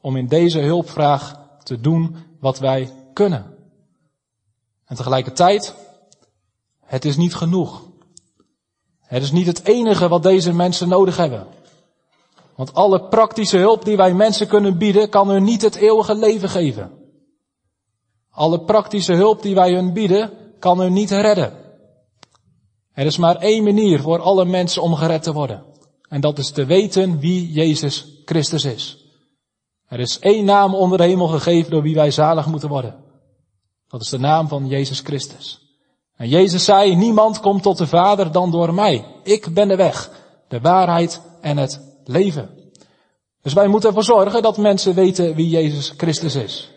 om 0.00 0.16
in 0.16 0.26
deze 0.26 0.60
hulpvraag 0.60 1.40
te 1.62 1.80
doen 1.80 2.16
wat 2.40 2.58
wij 2.58 2.92
kunnen. 3.12 3.56
En 4.84 4.96
tegelijkertijd, 4.96 5.74
het 6.80 7.04
is 7.04 7.16
niet 7.16 7.34
genoeg. 7.34 7.82
Het 9.00 9.22
is 9.22 9.32
niet 9.32 9.46
het 9.46 9.64
enige 9.64 10.08
wat 10.08 10.22
deze 10.22 10.52
mensen 10.52 10.88
nodig 10.88 11.16
hebben. 11.16 11.46
Want 12.56 12.74
alle 12.74 13.08
praktische 13.08 13.56
hulp 13.56 13.84
die 13.84 13.96
wij 13.96 14.14
mensen 14.14 14.48
kunnen 14.48 14.78
bieden, 14.78 15.08
kan 15.08 15.28
hun 15.28 15.44
niet 15.44 15.62
het 15.62 15.74
eeuwige 15.74 16.14
leven 16.14 16.48
geven. 16.48 16.90
Alle 18.30 18.60
praktische 18.60 19.12
hulp 19.12 19.42
die 19.42 19.54
wij 19.54 19.74
hun 19.74 19.92
bieden, 19.92 20.30
kan 20.58 20.80
hun 20.80 20.92
niet 20.92 21.10
redden. 21.10 21.52
Er 22.92 23.06
is 23.06 23.16
maar 23.16 23.36
één 23.36 23.64
manier 23.64 24.00
voor 24.00 24.20
alle 24.20 24.44
mensen 24.44 24.82
om 24.82 24.94
gered 24.94 25.22
te 25.22 25.32
worden. 25.32 25.64
En 26.08 26.20
dat 26.20 26.38
is 26.38 26.50
te 26.50 26.64
weten 26.64 27.18
wie 27.18 27.52
Jezus 27.52 28.22
Christus 28.24 28.64
is. 28.64 29.06
Er 29.88 30.00
is 30.00 30.18
één 30.18 30.44
naam 30.44 30.74
onder 30.74 30.98
de 30.98 31.04
hemel 31.04 31.26
gegeven 31.26 31.70
door 31.70 31.82
wie 31.82 31.94
wij 31.94 32.10
zalig 32.10 32.46
moeten 32.46 32.68
worden. 32.68 32.96
Dat 33.88 34.00
is 34.00 34.08
de 34.08 34.18
naam 34.18 34.48
van 34.48 34.66
Jezus 34.66 35.00
Christus. 35.00 35.60
En 36.16 36.28
Jezus 36.28 36.64
zei, 36.64 36.96
niemand 36.96 37.40
komt 37.40 37.62
tot 37.62 37.78
de 37.78 37.86
Vader 37.86 38.32
dan 38.32 38.50
door 38.50 38.74
mij. 38.74 39.06
Ik 39.22 39.54
ben 39.54 39.68
de 39.68 39.76
weg, 39.76 40.10
de 40.48 40.60
waarheid 40.60 41.20
en 41.40 41.56
het 41.56 41.91
leven. 42.04 42.50
Dus 43.42 43.52
wij 43.52 43.66
moeten 43.66 43.88
ervoor 43.88 44.04
zorgen 44.04 44.42
dat 44.42 44.56
mensen 44.56 44.94
weten 44.94 45.34
wie 45.34 45.48
Jezus 45.48 45.92
Christus 45.96 46.34
is. 46.34 46.70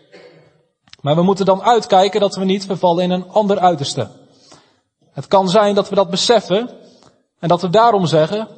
Maar 1.00 1.14
we 1.14 1.22
moeten 1.22 1.44
dan 1.44 1.62
uitkijken 1.62 2.20
dat 2.20 2.34
we 2.34 2.44
niet 2.44 2.66
vervallen 2.66 3.04
in 3.04 3.10
een 3.10 3.28
ander 3.28 3.58
uiterste. 3.58 4.08
Het 5.10 5.26
kan 5.26 5.48
zijn 5.48 5.74
dat 5.74 5.88
we 5.88 5.94
dat 5.94 6.10
beseffen 6.10 6.70
en 7.38 7.48
dat 7.48 7.62
we 7.62 7.70
daarom 7.70 8.06
zeggen, 8.06 8.48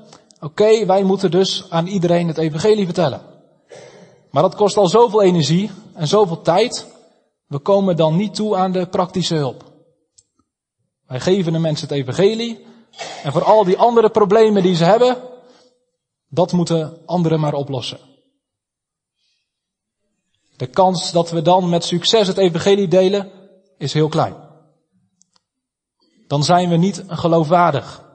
oké, 0.40 0.86
wij 0.86 1.02
moeten 1.02 1.30
dus 1.30 1.66
aan 1.68 1.86
iedereen 1.86 2.28
het 2.28 2.38
evangelie 2.38 2.84
vertellen. 2.84 3.20
Maar 4.30 4.42
dat 4.42 4.54
kost 4.54 4.76
al 4.76 4.88
zoveel 4.88 5.22
energie 5.22 5.70
en 5.94 6.08
zoveel 6.08 6.40
tijd, 6.40 6.86
we 7.46 7.58
komen 7.58 7.96
dan 7.96 8.16
niet 8.16 8.34
toe 8.34 8.56
aan 8.56 8.72
de 8.72 8.86
praktische 8.86 9.34
hulp. 9.34 9.64
Wij 11.06 11.20
geven 11.20 11.52
de 11.52 11.58
mensen 11.58 11.88
het 11.88 11.96
evangelie 11.96 12.66
en 13.22 13.32
voor 13.32 13.44
al 13.44 13.64
die 13.64 13.78
andere 13.78 14.10
problemen 14.10 14.62
die 14.62 14.76
ze 14.76 14.84
hebben, 14.84 15.16
dat 16.28 16.52
moeten 16.52 17.06
anderen 17.06 17.40
maar 17.40 17.54
oplossen. 17.54 17.98
De 20.56 20.66
kans 20.66 21.12
dat 21.12 21.30
we 21.30 21.42
dan 21.42 21.68
met 21.68 21.84
succes 21.84 22.26
het 22.26 22.36
evangelie 22.36 22.88
delen 22.88 23.30
is 23.76 23.92
heel 23.92 24.08
klein. 24.08 24.34
Dan 26.26 26.44
zijn 26.44 26.68
we 26.68 26.76
niet 26.76 27.04
geloofwaardig. 27.06 28.06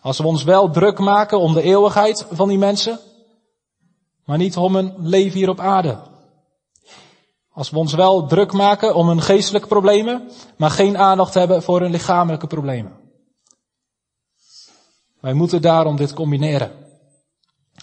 Als 0.00 0.18
we 0.18 0.26
ons 0.26 0.44
wel 0.44 0.70
druk 0.70 0.98
maken 0.98 1.40
om 1.40 1.54
de 1.54 1.62
eeuwigheid 1.62 2.26
van 2.30 2.48
die 2.48 2.58
mensen, 2.58 3.00
maar 4.24 4.38
niet 4.38 4.56
om 4.56 4.74
hun 4.74 4.94
leven 4.96 5.38
hier 5.38 5.48
op 5.48 5.60
aarde. 5.60 5.98
Als 7.52 7.70
we 7.70 7.78
ons 7.78 7.94
wel 7.94 8.26
druk 8.26 8.52
maken 8.52 8.94
om 8.94 9.08
hun 9.08 9.22
geestelijke 9.22 9.68
problemen, 9.68 10.30
maar 10.56 10.70
geen 10.70 10.98
aandacht 10.98 11.34
hebben 11.34 11.62
voor 11.62 11.80
hun 11.80 11.90
lichamelijke 11.90 12.46
problemen. 12.46 12.95
Wij 15.26 15.34
moeten 15.34 15.62
daarom 15.62 15.96
dit 15.96 16.12
combineren. 16.12 16.70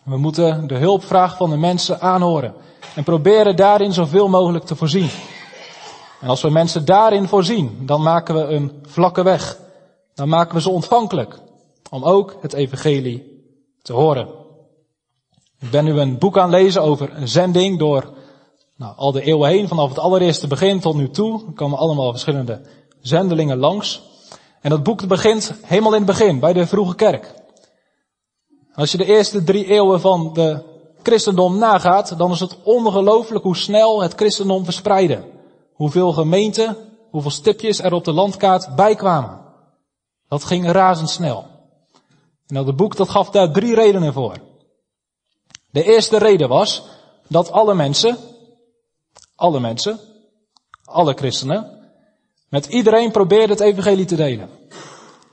We 0.04 0.18
moeten 0.18 0.68
de 0.68 0.78
hulpvraag 0.78 1.38
van 1.38 1.50
de 1.50 1.58
mensen 1.58 2.02
aanhoren 2.02 2.54
en 2.96 3.04
proberen 3.04 3.56
daarin 3.56 3.94
zoveel 3.94 4.30
mogelijk 4.30 4.66
te 4.66 4.76
voorzien. 4.76 5.10
En 6.22 6.28
als 6.28 6.42
we 6.42 6.50
mensen 6.50 6.86
daarin 6.86 7.28
voorzien, 7.28 7.78
dan 7.86 8.02
maken 8.02 8.36
we 8.36 8.42
een 8.42 8.72
vlakke 8.82 9.24
weg. 9.24 9.60
Dan 10.14 10.30
maken 10.30 10.56
we 10.56 10.62
ze 10.62 10.70
ontvankelijk 10.70 11.40
om 11.90 12.04
ook 12.04 12.38
het 12.42 12.54
evangelie 12.54 13.46
te 13.82 13.94
horen. 13.94 14.28
Ik 15.60 15.72
ben 15.72 15.86
nu 15.86 16.00
een 16.00 16.18
boek 16.18 16.38
aan 16.38 16.54
het 16.54 16.62
lezen 16.62 16.82
over 16.82 17.16
een 17.16 17.28
zending 17.28 17.80
door 17.80 18.14
nou, 18.76 18.96
al 18.96 19.12
de 19.12 19.22
eeuwen 19.22 19.50
heen, 19.50 19.68
vanaf 19.68 19.90
het 19.90 20.00
allereerste 20.00 20.48
begin 20.48 20.80
tot 20.80 20.96
nu 20.96 21.10
toe. 21.10 21.46
Er 21.48 21.54
komen 21.54 21.78
allemaal 21.78 22.12
verschillende 22.12 22.62
zendelingen 23.02 23.58
langs. 23.58 24.13
En 24.64 24.70
dat 24.70 24.84
boek 24.84 25.08
begint 25.08 25.54
helemaal 25.62 25.92
in 25.92 25.98
het 25.98 26.18
begin, 26.18 26.40
bij 26.40 26.54
de 26.54 26.68
vroege 26.68 26.96
kerk. 26.96 27.34
Als 28.74 28.92
je 28.92 28.98
de 28.98 29.06
eerste 29.06 29.44
drie 29.44 29.66
eeuwen 29.66 30.02
van 30.02 30.34
de 30.34 30.64
christendom 31.02 31.58
nagaat, 31.58 32.18
dan 32.18 32.32
is 32.32 32.40
het 32.40 32.58
ongelooflijk 32.64 33.44
hoe 33.44 33.58
snel 33.58 34.02
het 34.02 34.14
christendom 34.14 34.64
verspreidde. 34.64 35.24
Hoeveel 35.74 36.14
gemeenten, 36.14 36.78
hoeveel 37.10 37.32
stipjes 37.32 37.80
er 37.80 37.94
op 37.94 38.04
de 38.04 38.12
landkaart 38.12 38.76
bijkwamen. 38.76 39.42
Dat 40.28 40.44
ging 40.44 40.72
razendsnel. 40.72 41.46
En 42.48 42.66
dat 42.66 42.76
boek 42.76 42.96
dat 42.96 43.10
gaf 43.10 43.30
daar 43.30 43.52
drie 43.52 43.76
redenen 43.76 44.14
voor. 44.14 44.38
De 45.72 45.84
eerste 45.84 46.18
reden 46.18 46.50
was 46.50 46.84
dat 47.28 47.52
alle 47.52 47.74
mensen, 47.74 48.18
alle 49.36 49.60
mensen, 49.60 50.00
alle 50.84 51.14
christenen, 51.14 51.83
met 52.54 52.66
iedereen 52.66 53.12
probeerden 53.12 53.50
het 53.50 53.60
evangelie 53.60 54.06
te 54.06 54.16
delen. 54.16 54.50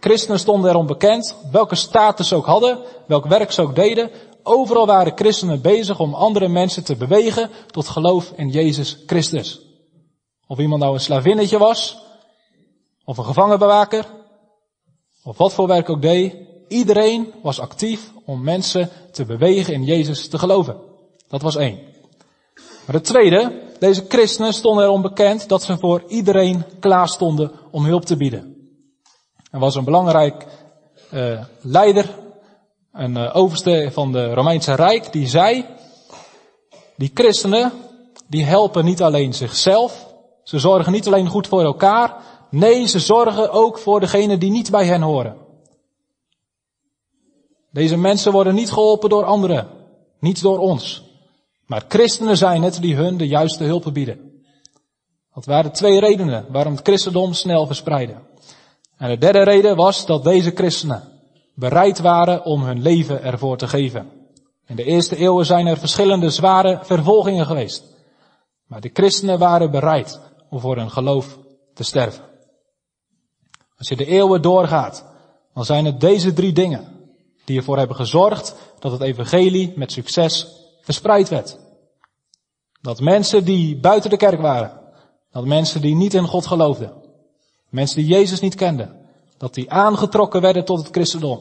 Christenen 0.00 0.38
stonden 0.38 0.70
erom 0.70 0.86
bekend, 0.86 1.36
welke 1.52 1.74
status 1.74 2.28
ze 2.28 2.34
ook 2.34 2.46
hadden, 2.46 2.78
welk 3.06 3.26
werk 3.26 3.52
ze 3.52 3.62
ook 3.62 3.74
deden. 3.74 4.10
Overal 4.42 4.86
waren 4.86 5.12
christenen 5.14 5.60
bezig 5.60 6.00
om 6.00 6.14
andere 6.14 6.48
mensen 6.48 6.84
te 6.84 6.96
bewegen 6.96 7.50
tot 7.66 7.88
geloof 7.88 8.32
in 8.36 8.48
Jezus 8.48 9.02
Christus. 9.06 9.60
Of 10.46 10.58
iemand 10.58 10.80
nou 10.80 10.94
een 10.94 11.00
slavinnetje 11.00 11.58
was, 11.58 11.98
of 13.04 13.18
een 13.18 13.24
gevangenbewaker, 13.24 14.04
of 15.24 15.36
wat 15.36 15.52
voor 15.52 15.66
werk 15.66 15.90
ook 15.90 16.02
deed. 16.02 16.34
Iedereen 16.68 17.32
was 17.42 17.60
actief 17.60 18.12
om 18.24 18.42
mensen 18.42 18.90
te 19.12 19.24
bewegen 19.24 19.74
in 19.74 19.84
Jezus 19.84 20.28
te 20.28 20.38
geloven. 20.38 20.76
Dat 21.28 21.42
was 21.42 21.56
één. 21.56 21.78
Maar 22.86 22.94
het 22.94 23.04
tweede, 23.04 23.69
deze 23.80 24.04
christenen 24.08 24.54
stonden 24.54 24.84
erom 24.84 25.02
bekend 25.02 25.48
dat 25.48 25.62
ze 25.62 25.78
voor 25.78 26.02
iedereen 26.06 26.64
klaar 26.80 27.08
stonden 27.08 27.52
om 27.70 27.84
hulp 27.84 28.04
te 28.04 28.16
bieden. 28.16 28.56
Er 29.50 29.58
was 29.58 29.74
een 29.74 29.84
belangrijk 29.84 30.46
uh, 31.12 31.40
leider, 31.60 32.14
een 32.92 33.16
uh, 33.16 33.36
overste 33.36 33.88
van 33.92 34.12
de 34.12 34.34
Romeinse 34.34 34.74
Rijk, 34.74 35.12
die 35.12 35.28
zei, 35.28 35.66
die 36.96 37.10
christenen, 37.14 37.72
die 38.28 38.44
helpen 38.44 38.84
niet 38.84 39.02
alleen 39.02 39.34
zichzelf, 39.34 40.14
ze 40.42 40.58
zorgen 40.58 40.92
niet 40.92 41.06
alleen 41.06 41.28
goed 41.28 41.46
voor 41.46 41.62
elkaar, 41.62 42.16
nee, 42.50 42.86
ze 42.86 42.98
zorgen 42.98 43.50
ook 43.50 43.78
voor 43.78 44.00
degenen 44.00 44.38
die 44.38 44.50
niet 44.50 44.70
bij 44.70 44.86
hen 44.86 45.02
horen. 45.02 45.36
Deze 47.72 47.96
mensen 47.96 48.32
worden 48.32 48.54
niet 48.54 48.72
geholpen 48.72 49.08
door 49.08 49.24
anderen, 49.24 49.68
niet 50.18 50.42
door 50.42 50.58
ons. 50.58 51.09
Maar 51.70 51.84
christenen 51.88 52.36
zijn 52.36 52.62
het 52.62 52.80
die 52.80 52.94
hun 52.94 53.16
de 53.16 53.26
juiste 53.26 53.64
hulp 53.64 53.90
bieden. 53.92 54.42
Dat 55.34 55.44
waren 55.44 55.72
twee 55.72 56.00
redenen 56.00 56.46
waarom 56.48 56.72
het 56.72 56.86
christendom 56.86 57.32
snel 57.32 57.66
verspreidde. 57.66 58.14
En 58.96 59.08
de 59.08 59.18
derde 59.18 59.42
reden 59.42 59.76
was 59.76 60.06
dat 60.06 60.24
deze 60.24 60.50
christenen 60.50 61.02
bereid 61.54 61.98
waren 61.98 62.44
om 62.44 62.62
hun 62.62 62.82
leven 62.82 63.22
ervoor 63.22 63.56
te 63.56 63.68
geven. 63.68 64.10
In 64.66 64.76
de 64.76 64.84
eerste 64.84 65.16
eeuwen 65.16 65.46
zijn 65.46 65.66
er 65.66 65.76
verschillende 65.76 66.30
zware 66.30 66.78
vervolgingen 66.82 67.46
geweest. 67.46 67.84
Maar 68.66 68.80
de 68.80 68.90
christenen 68.92 69.38
waren 69.38 69.70
bereid 69.70 70.20
om 70.48 70.60
voor 70.60 70.76
hun 70.76 70.90
geloof 70.90 71.38
te 71.74 71.84
sterven. 71.84 72.24
Als 73.76 73.88
je 73.88 73.96
de 73.96 74.06
eeuwen 74.06 74.42
doorgaat, 74.42 75.04
dan 75.54 75.64
zijn 75.64 75.84
het 75.84 76.00
deze 76.00 76.32
drie 76.32 76.52
dingen 76.52 76.88
die 77.44 77.58
ervoor 77.58 77.78
hebben 77.78 77.96
gezorgd 77.96 78.54
dat 78.78 78.92
het 78.92 79.00
evangelie 79.00 79.72
met 79.76 79.92
succes 79.92 80.59
verspreid 80.82 81.28
werd. 81.28 81.58
Dat 82.80 83.00
mensen 83.00 83.44
die 83.44 83.80
buiten 83.80 84.10
de 84.10 84.16
kerk 84.16 84.40
waren, 84.40 84.80
dat 85.30 85.44
mensen 85.44 85.80
die 85.80 85.94
niet 85.94 86.14
in 86.14 86.26
God 86.26 86.46
geloofden, 86.46 86.92
mensen 87.68 87.96
die 87.96 88.06
Jezus 88.06 88.40
niet 88.40 88.54
kenden, 88.54 89.06
dat 89.36 89.54
die 89.54 89.70
aangetrokken 89.70 90.40
werden 90.40 90.64
tot 90.64 90.78
het 90.78 90.88
christendom 90.90 91.40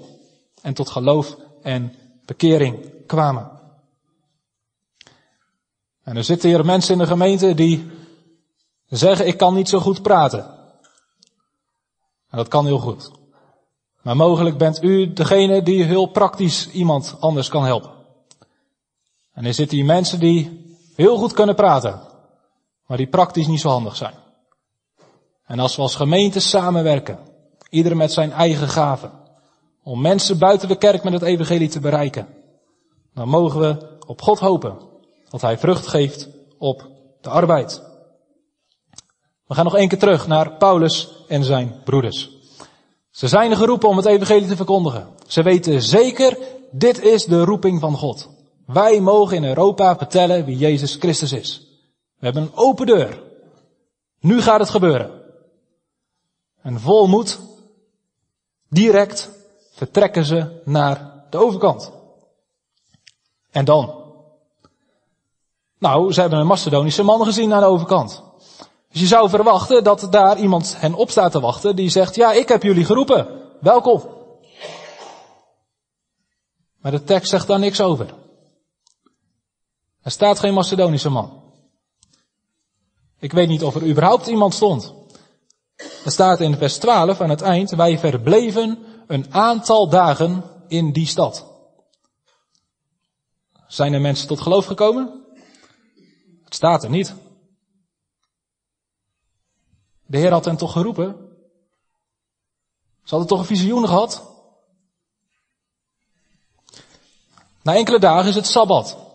en 0.62 0.74
tot 0.74 0.90
geloof 0.90 1.38
en 1.62 1.94
bekering 2.26 3.06
kwamen. 3.06 3.52
En 6.04 6.18
er 6.18 6.24
zitten 6.24 6.50
hier 6.50 6.66
mensen 6.66 6.94
in 6.94 7.00
de 7.00 7.08
gemeente 7.08 7.54
die 7.54 7.92
zeggen, 8.88 9.28
ik 9.28 9.38
kan 9.38 9.54
niet 9.54 9.70
zo 9.70 9.80
goed 9.80 10.02
praten. 10.02 10.46
En 12.30 12.38
dat 12.38 12.48
kan 12.48 12.66
heel 12.66 12.80
goed. 12.80 13.12
Maar 14.02 14.16
mogelijk 14.16 14.58
bent 14.58 14.84
u 14.84 15.14
degene 15.14 15.62
die 15.62 15.84
heel 15.84 16.06
praktisch 16.06 16.70
iemand 16.70 17.16
anders 17.20 17.50
kan 17.50 17.66
helpen. 17.66 17.99
En 19.40 19.46
er 19.46 19.54
zitten 19.54 19.78
hier 19.78 19.86
mensen 19.86 20.20
die 20.20 20.66
heel 20.96 21.18
goed 21.18 21.34
kunnen 21.34 21.56
praten, 21.56 22.02
maar 22.86 22.98
die 22.98 23.08
praktisch 23.08 23.48
niet 23.48 23.60
zo 23.60 23.70
handig 23.70 23.96
zijn. 23.96 24.14
En 25.46 25.60
als 25.60 25.76
we 25.76 25.82
als 25.82 25.96
gemeente 25.96 26.40
samenwerken, 26.40 27.20
ieder 27.70 27.98
met 27.98 28.12
zijn 28.12 28.32
eigen 28.32 28.68
gaven, 28.68 29.12
om 29.84 30.02
mensen 30.02 30.38
buiten 30.38 30.68
de 30.68 30.78
kerk 30.78 31.04
met 31.04 31.14
het 31.14 31.22
evangelie 31.22 31.70
te 31.70 31.80
bereiken, 31.80 32.28
dan 33.14 33.28
mogen 33.28 33.60
we 33.60 33.98
op 34.06 34.22
God 34.22 34.40
hopen 34.40 34.78
dat 35.30 35.42
Hij 35.42 35.58
vrucht 35.58 35.88
geeft 35.88 36.30
op 36.58 36.88
de 37.22 37.30
arbeid. 37.30 37.84
We 39.46 39.54
gaan 39.54 39.66
nog 39.66 39.76
één 39.76 39.88
keer 39.88 40.00
terug 40.00 40.28
naar 40.28 40.58
Paulus 40.58 41.24
en 41.28 41.44
zijn 41.44 41.82
broeders. 41.84 42.30
Ze 43.12 43.28
zijn 43.28 43.56
geroepen 43.56 43.90
om 43.90 43.98
het 43.98 44.06
evangelie 44.06 44.48
te 44.48 44.56
verkondigen. 44.56 45.08
Ze 45.28 45.44
weten 45.44 45.82
zeker, 45.82 46.38
dit 46.72 47.02
is 47.02 47.26
de 47.26 47.44
roeping 47.44 47.80
van 47.80 47.98
God. 47.98 48.38
Wij 48.72 49.00
mogen 49.00 49.38
in 49.38 49.44
Europa 49.44 49.98
vertellen 49.98 50.46
wie 50.46 50.58
Jezus 50.58 50.96
Christus 50.96 51.32
is. 51.32 51.68
We 52.18 52.26
hebben 52.26 52.44
een 52.44 52.56
open 52.56 52.86
deur. 52.86 53.24
Nu 54.20 54.42
gaat 54.42 54.60
het 54.60 54.70
gebeuren. 54.70 55.22
En 56.62 56.80
vol 56.80 57.08
moed, 57.08 57.40
direct 58.68 59.30
vertrekken 59.72 60.26
ze 60.26 60.62
naar 60.66 61.26
de 61.30 61.38
overkant. 61.38 61.92
En 63.52 63.66
dan? 63.66 63.96
Nou, 65.78 66.14
ze 66.14 66.22
hebben 66.22 66.40
een 66.40 66.48
Macedonische 66.48 67.04
man 67.04 67.26
gezien 67.26 67.54
aan 67.54 67.62
de 67.62 67.66
overkant. 67.66 68.24
Dus 68.92 69.02
je 69.02 69.08
zou 69.08 69.30
verwachten 69.30 69.84
dat 69.84 70.08
daar 70.10 70.38
iemand 70.38 70.76
hen 70.80 70.94
op 70.94 71.10
staat 71.10 71.32
te 71.32 71.40
wachten 71.40 71.76
die 71.76 71.90
zegt, 71.90 72.16
ja, 72.16 72.32
ik 72.32 72.48
heb 72.48 72.64
jullie 72.64 72.86
geroepen. 72.86 73.28
Welkom. 73.62 74.02
Maar 76.82 76.92
de 76.92 77.04
tekst 77.04 77.30
zegt 77.30 77.48
daar 77.48 77.60
niks 77.60 77.82
over. 77.82 78.19
Er 80.10 80.16
staat 80.16 80.40
geen 80.40 80.54
Macedonische 80.54 81.10
man. 81.10 81.44
Ik 83.20 83.32
weet 83.32 83.48
niet 83.48 83.64
of 83.64 83.76
er 83.76 83.88
überhaupt 83.88 84.28
iemand 84.28 84.54
stond. 84.54 84.94
Er 85.76 86.12
staat 86.12 86.40
in 86.40 86.58
vers 86.58 86.78
12 86.78 87.22
aan 87.22 87.30
het 87.30 87.42
eind, 87.42 87.70
wij 87.70 88.00
verbleven 88.00 88.86
een 89.08 89.34
aantal 89.34 89.90
dagen 89.90 90.44
in 90.68 90.92
die 90.92 91.08
stad. 91.08 91.46
Zijn 93.68 93.94
er 93.94 94.02
mensen 94.02 94.28
tot 94.28 94.42
geloof 94.42 94.66
gekomen? 94.66 95.26
Het 96.44 96.56
staat 96.56 96.84
er 96.84 96.90
niet. 96.90 97.16
De 100.06 100.18
Heer 100.18 100.32
had 100.32 100.46
hen 100.46 100.58
toch 100.58 100.72
geroepen? 100.72 101.16
Ze 103.04 103.10
hadden 103.10 103.28
toch 103.28 103.40
een 103.40 103.56
visioen 103.56 103.88
gehad? 103.88 104.24
Na 107.62 107.76
enkele 107.76 108.00
dagen 108.00 108.30
is 108.30 108.36
het 108.36 108.48
Sabbat. 108.48 109.08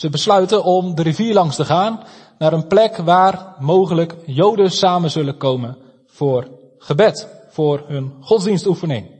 Ze 0.00 0.08
besluiten 0.08 0.64
om 0.64 0.94
de 0.94 1.02
rivier 1.02 1.34
langs 1.34 1.56
te 1.56 1.64
gaan 1.64 2.04
naar 2.38 2.52
een 2.52 2.66
plek 2.66 2.96
waar 2.96 3.54
mogelijk 3.58 4.16
Joden 4.26 4.70
samen 4.70 5.10
zullen 5.10 5.36
komen 5.36 5.78
voor 6.06 6.48
gebed, 6.78 7.28
voor 7.50 7.84
hun 7.86 8.16
godsdienstoefening. 8.20 9.10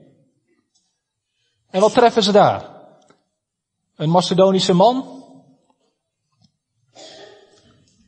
En 1.71 1.81
wat 1.81 1.93
treffen 1.93 2.23
ze 2.23 2.33
daar? 2.33 2.71
Een 3.97 4.11
Macedonische 4.11 4.73
man, 4.73 5.25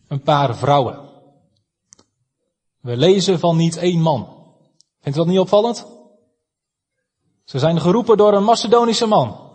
een 0.09 0.23
paar 0.23 0.57
vrouwen. 0.57 0.99
We 2.81 2.97
lezen 2.97 3.39
van 3.39 3.57
niet 3.57 3.77
één 3.77 4.01
man. 4.01 4.25
Vindt 5.01 5.19
u 5.19 5.21
dat 5.21 5.31
niet 5.31 5.39
opvallend? 5.39 5.87
Ze 7.45 7.59
zijn 7.59 7.81
geroepen 7.81 8.17
door 8.17 8.33
een 8.33 8.45
Macedonische 8.45 9.07
man. 9.07 9.51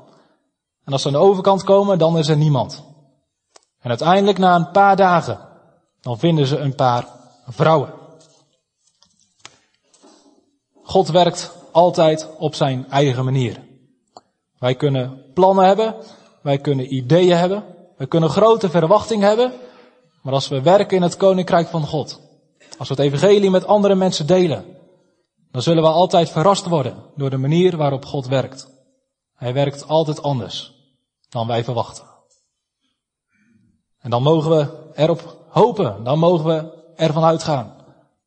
En 0.83 0.91
als 0.91 1.01
ze 1.01 1.07
aan 1.07 1.13
de 1.13 1.19
overkant 1.19 1.63
komen, 1.63 1.97
dan 1.97 2.17
is 2.17 2.27
er 2.27 2.37
niemand. 2.37 2.86
En 3.79 3.89
uiteindelijk 3.89 4.37
na 4.37 4.55
een 4.55 4.71
paar 4.71 4.95
dagen, 4.95 5.39
dan 6.01 6.19
vinden 6.19 6.47
ze 6.47 6.57
een 6.57 6.75
paar 6.75 7.07
vrouwen. 7.47 7.93
God 10.83 11.07
werkt 11.07 11.51
altijd 11.71 12.29
op 12.37 12.55
zijn 12.55 12.89
eigen 12.89 13.23
manier. 13.23 13.63
Wij 14.59 14.75
kunnen 14.75 15.23
plannen 15.33 15.65
hebben, 15.65 15.95
wij 16.41 16.57
kunnen 16.57 16.93
ideeën 16.93 17.37
hebben, 17.37 17.63
wij 17.97 18.07
kunnen 18.07 18.29
grote 18.29 18.69
verwachting 18.69 19.21
hebben, 19.21 19.53
maar 20.21 20.33
als 20.33 20.47
we 20.47 20.61
werken 20.61 20.97
in 20.97 21.03
het 21.03 21.17
koninkrijk 21.17 21.67
van 21.67 21.87
God, 21.87 22.19
als 22.77 22.87
we 22.87 22.93
het 22.93 23.03
evangelie 23.03 23.49
met 23.49 23.65
andere 23.65 23.95
mensen 23.95 24.27
delen, 24.27 24.65
dan 25.51 25.61
zullen 25.61 25.83
we 25.83 25.89
altijd 25.89 26.29
verrast 26.29 26.65
worden 26.65 27.03
door 27.15 27.29
de 27.29 27.37
manier 27.37 27.77
waarop 27.77 28.05
God 28.05 28.27
werkt. 28.27 28.67
Hij 29.33 29.53
werkt 29.53 29.87
altijd 29.87 30.21
anders 30.21 30.73
dan 31.29 31.47
wij 31.47 31.63
verwachten. 31.63 32.16
En 34.07 34.13
dan 34.13 34.23
mogen 34.23 34.49
we 34.51 34.67
erop 34.93 35.37
hopen, 35.49 36.03
dan 36.03 36.19
mogen 36.19 36.45
we 36.45 36.83
ervan 36.95 37.23
uitgaan 37.23 37.75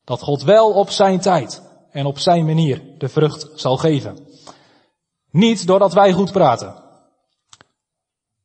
dat 0.04 0.22
God 0.22 0.42
wel 0.42 0.72
op 0.72 0.90
zijn 0.90 1.20
tijd 1.20 1.62
en 1.90 2.06
op 2.06 2.18
zijn 2.18 2.44
manier 2.46 2.82
de 2.98 3.08
vrucht 3.08 3.48
zal 3.54 3.76
geven. 3.76 4.18
Niet 5.30 5.66
doordat 5.66 5.92
wij 5.92 6.12
goed 6.12 6.32
praten. 6.32 6.74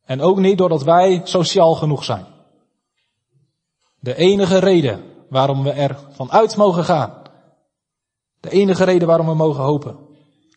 En 0.06 0.22
ook 0.22 0.38
niet 0.38 0.58
doordat 0.58 0.84
wij 0.84 1.22
sociaal 1.24 1.76
genoeg 1.76 2.04
zijn. 2.04 2.26
De 4.00 4.16
enige 4.16 4.58
reden 4.58 5.04
waarom 5.30 5.64
we 5.64 5.72
er 5.72 6.00
vanuit 6.12 6.58
mogen 6.58 6.84
gaan. 6.84 7.22
De 8.40 8.50
enige 8.50 8.84
reden 8.84 9.08
waarom 9.08 9.28
we 9.28 9.34
mogen 9.34 9.64
hopen. 9.64 9.98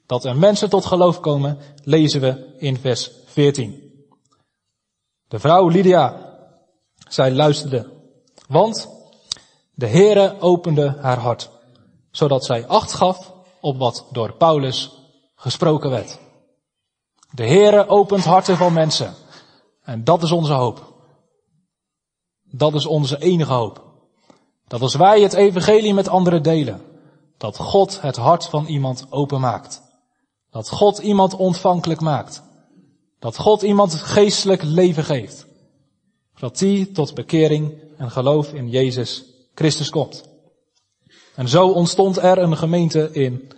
Dat 0.06 0.24
er 0.24 0.36
mensen 0.36 0.70
tot 0.70 0.86
geloof 0.86 1.20
komen, 1.20 1.58
lezen 1.84 2.20
we 2.20 2.54
in 2.58 2.76
vers 2.76 3.10
14. 3.24 4.06
De 5.28 5.38
vrouw 5.38 5.68
Lydia, 5.68 6.27
zij 7.08 7.32
luisterde. 7.32 7.90
Want 8.48 8.88
de 9.74 9.86
Heere 9.86 10.40
opende 10.40 10.96
haar 11.00 11.18
hart. 11.18 11.50
Zodat 12.10 12.44
zij 12.44 12.66
acht 12.66 12.92
gaf 12.92 13.32
op 13.60 13.78
wat 13.78 14.06
door 14.12 14.32
Paulus 14.32 14.92
gesproken 15.34 15.90
werd. 15.90 16.18
De 17.30 17.46
Heere 17.46 17.88
opent 17.88 18.24
harten 18.24 18.56
van 18.56 18.72
mensen. 18.72 19.14
En 19.82 20.04
dat 20.04 20.22
is 20.22 20.32
onze 20.32 20.52
hoop. 20.52 20.92
Dat 22.50 22.74
is 22.74 22.86
onze 22.86 23.18
enige 23.18 23.52
hoop. 23.52 23.82
Dat 24.66 24.80
als 24.80 24.94
wij 24.94 25.20
het 25.20 25.32
evangelie 25.32 25.94
met 25.94 26.08
anderen 26.08 26.42
delen, 26.42 26.82
dat 27.36 27.56
God 27.56 28.00
het 28.00 28.16
hart 28.16 28.44
van 28.44 28.66
iemand 28.66 29.06
openmaakt. 29.10 29.82
Dat 30.50 30.68
God 30.68 30.98
iemand 30.98 31.34
ontvankelijk 31.34 32.00
maakt. 32.00 32.42
Dat 33.18 33.36
God 33.36 33.62
iemand 33.62 33.94
geestelijk 33.94 34.62
leven 34.62 35.04
geeft. 35.04 35.47
Dat 36.38 36.58
die 36.58 36.90
tot 36.90 37.14
bekering 37.14 37.72
en 37.96 38.10
geloof 38.10 38.52
in 38.52 38.68
Jezus 38.68 39.24
Christus 39.54 39.90
komt. 39.90 40.28
En 41.34 41.48
zo 41.48 41.68
ontstond 41.68 42.16
er 42.16 42.38
een 42.38 42.56
gemeente 42.56 43.08
in 43.12 43.52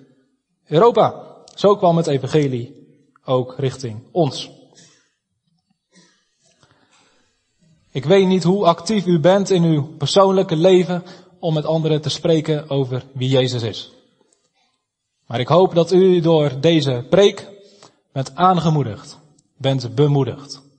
Europa. 0.66 1.37
Zo 1.55 1.76
kwam 1.76 1.97
het 1.97 2.07
evangelie 2.07 2.81
ook 3.24 3.55
richting 3.59 4.03
ons. 4.11 4.51
Ik 7.91 8.05
weet 8.05 8.26
niet 8.26 8.43
hoe 8.43 8.64
actief 8.64 9.07
u 9.07 9.20
bent 9.20 9.51
in 9.51 9.62
uw 9.62 9.97
persoonlijke 9.97 10.57
leven 10.57 11.03
om 11.39 11.55
met 11.55 11.64
anderen 11.64 12.01
te 12.01 12.09
spreken 12.09 12.68
over 12.68 13.05
wie 13.12 13.28
Jezus 13.28 13.62
is. 13.62 13.93
Maar 15.26 15.41
ik 15.41 15.49
hoop 15.49 15.74
dat 15.74 15.93
u 15.93 16.20
door 16.20 16.61
deze 16.61 17.07
preek 17.11 17.49
bent 18.12 18.35
aangemoedigd, 18.35 19.18
bent 19.57 19.95
bemoedigd. 19.95 20.69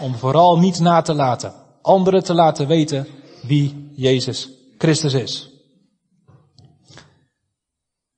Om 0.00 0.14
vooral 0.14 0.58
niet 0.58 0.80
na 0.80 1.02
te 1.02 1.14
laten, 1.14 1.54
anderen 1.82 2.24
te 2.24 2.34
laten 2.34 2.66
weten 2.66 3.06
wie 3.42 3.92
Jezus 3.94 4.48
Christus 4.78 5.14
is. 5.14 5.50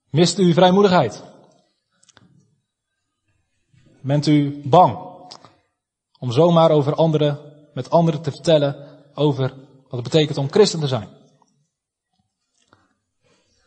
Mist 0.09 0.39
u 0.39 0.53
vrijmoedigheid? 0.53 1.23
Bent 4.01 4.27
u 4.27 4.61
bang 4.65 4.97
om 6.19 6.31
zomaar 6.31 6.71
over 6.71 6.95
anderen, 6.95 7.39
met 7.73 7.89
anderen 7.89 8.21
te 8.21 8.31
vertellen 8.31 8.99
over 9.13 9.49
wat 9.81 9.91
het 9.91 10.03
betekent 10.03 10.37
om 10.37 10.51
christen 10.51 10.79
te 10.79 10.87
zijn? 10.87 11.09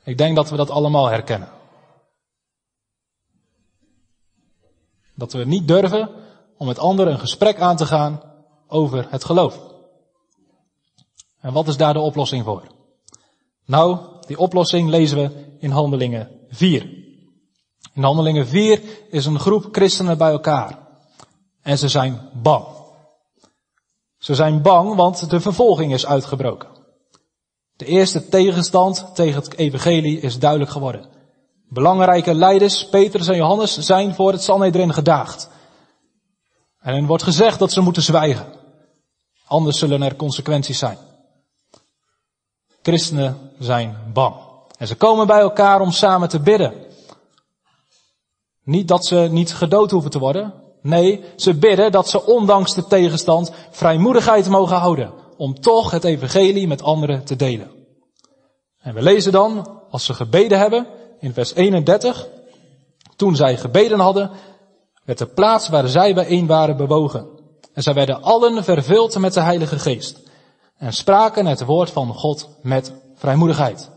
Ik 0.04 0.18
denk 0.18 0.36
dat 0.36 0.50
we 0.50 0.56
dat 0.56 0.70
allemaal 0.70 1.06
herkennen. 1.06 1.48
Dat 5.14 5.32
we 5.32 5.44
niet 5.44 5.68
durven 5.68 6.19
om 6.60 6.66
met 6.66 6.78
anderen 6.78 7.12
een 7.12 7.18
gesprek 7.18 7.60
aan 7.60 7.76
te 7.76 7.86
gaan 7.86 8.20
over 8.66 9.06
het 9.10 9.24
geloof. 9.24 9.60
En 11.40 11.52
wat 11.52 11.68
is 11.68 11.76
daar 11.76 11.92
de 11.92 12.00
oplossing 12.00 12.44
voor? 12.44 12.62
Nou, 13.66 13.98
die 14.26 14.38
oplossing 14.38 14.88
lezen 14.88 15.18
we 15.18 15.56
in 15.58 15.70
Handelingen 15.70 16.28
4. 16.48 16.82
In 17.94 18.02
Handelingen 18.02 18.46
4 18.46 18.80
is 19.10 19.26
een 19.26 19.38
groep 19.38 19.68
christenen 19.72 20.18
bij 20.18 20.30
elkaar. 20.30 20.78
En 21.62 21.78
ze 21.78 21.88
zijn 21.88 22.28
bang. 22.32 22.64
Ze 24.18 24.34
zijn 24.34 24.62
bang, 24.62 24.94
want 24.94 25.30
de 25.30 25.40
vervolging 25.40 25.92
is 25.92 26.06
uitgebroken. 26.06 26.68
De 27.76 27.84
eerste 27.84 28.28
tegenstand 28.28 29.10
tegen 29.14 29.42
het 29.42 29.56
evangelie 29.56 30.20
is 30.20 30.38
duidelijk 30.38 30.70
geworden. 30.70 31.06
Belangrijke 31.68 32.34
leiders, 32.34 32.88
Petrus 32.88 33.28
en 33.28 33.36
Johannes, 33.36 33.78
zijn 33.78 34.14
voor 34.14 34.32
het 34.32 34.42
Sanhedrin 34.42 34.92
gedaagd. 34.92 35.49
En 36.80 36.94
er 36.94 37.06
wordt 37.06 37.22
gezegd 37.22 37.58
dat 37.58 37.72
ze 37.72 37.80
moeten 37.80 38.02
zwijgen. 38.02 38.46
Anders 39.46 39.78
zullen 39.78 40.02
er 40.02 40.16
consequenties 40.16 40.78
zijn. 40.78 40.98
Christenen 42.82 43.52
zijn 43.58 43.96
bang. 44.12 44.34
En 44.78 44.86
ze 44.86 44.96
komen 44.96 45.26
bij 45.26 45.40
elkaar 45.40 45.80
om 45.80 45.90
samen 45.90 46.28
te 46.28 46.40
bidden. 46.40 46.74
Niet 48.64 48.88
dat 48.88 49.06
ze 49.06 49.28
niet 49.30 49.54
gedood 49.54 49.90
hoeven 49.90 50.10
te 50.10 50.18
worden. 50.18 50.54
Nee, 50.82 51.24
ze 51.36 51.54
bidden 51.54 51.92
dat 51.92 52.08
ze 52.08 52.26
ondanks 52.26 52.74
de 52.74 52.86
tegenstand 52.86 53.52
vrijmoedigheid 53.70 54.48
mogen 54.48 54.76
houden. 54.76 55.12
Om 55.36 55.60
toch 55.60 55.90
het 55.90 56.04
evangelie 56.04 56.66
met 56.66 56.82
anderen 56.82 57.24
te 57.24 57.36
delen. 57.36 57.70
En 58.78 58.94
we 58.94 59.02
lezen 59.02 59.32
dan, 59.32 59.80
als 59.90 60.04
ze 60.04 60.14
gebeden 60.14 60.58
hebben, 60.58 60.86
in 61.18 61.32
vers 61.32 61.54
31. 61.54 62.28
Toen 63.16 63.36
zij 63.36 63.56
gebeden 63.56 63.98
hadden, 63.98 64.30
werd 65.04 65.18
de 65.18 65.26
plaats 65.26 65.68
waar 65.68 65.88
zij 65.88 66.14
bijeen 66.14 66.46
waren 66.46 66.76
bewogen. 66.76 67.28
En 67.72 67.82
zij 67.82 67.94
werden 67.94 68.22
allen 68.22 68.64
vervuld 68.64 69.18
met 69.18 69.34
de 69.34 69.40
Heilige 69.40 69.78
Geest. 69.78 70.20
En 70.76 70.92
spraken 70.92 71.46
het 71.46 71.64
woord 71.64 71.90
van 71.90 72.14
God 72.14 72.48
met 72.62 72.92
vrijmoedigheid. 73.14 73.90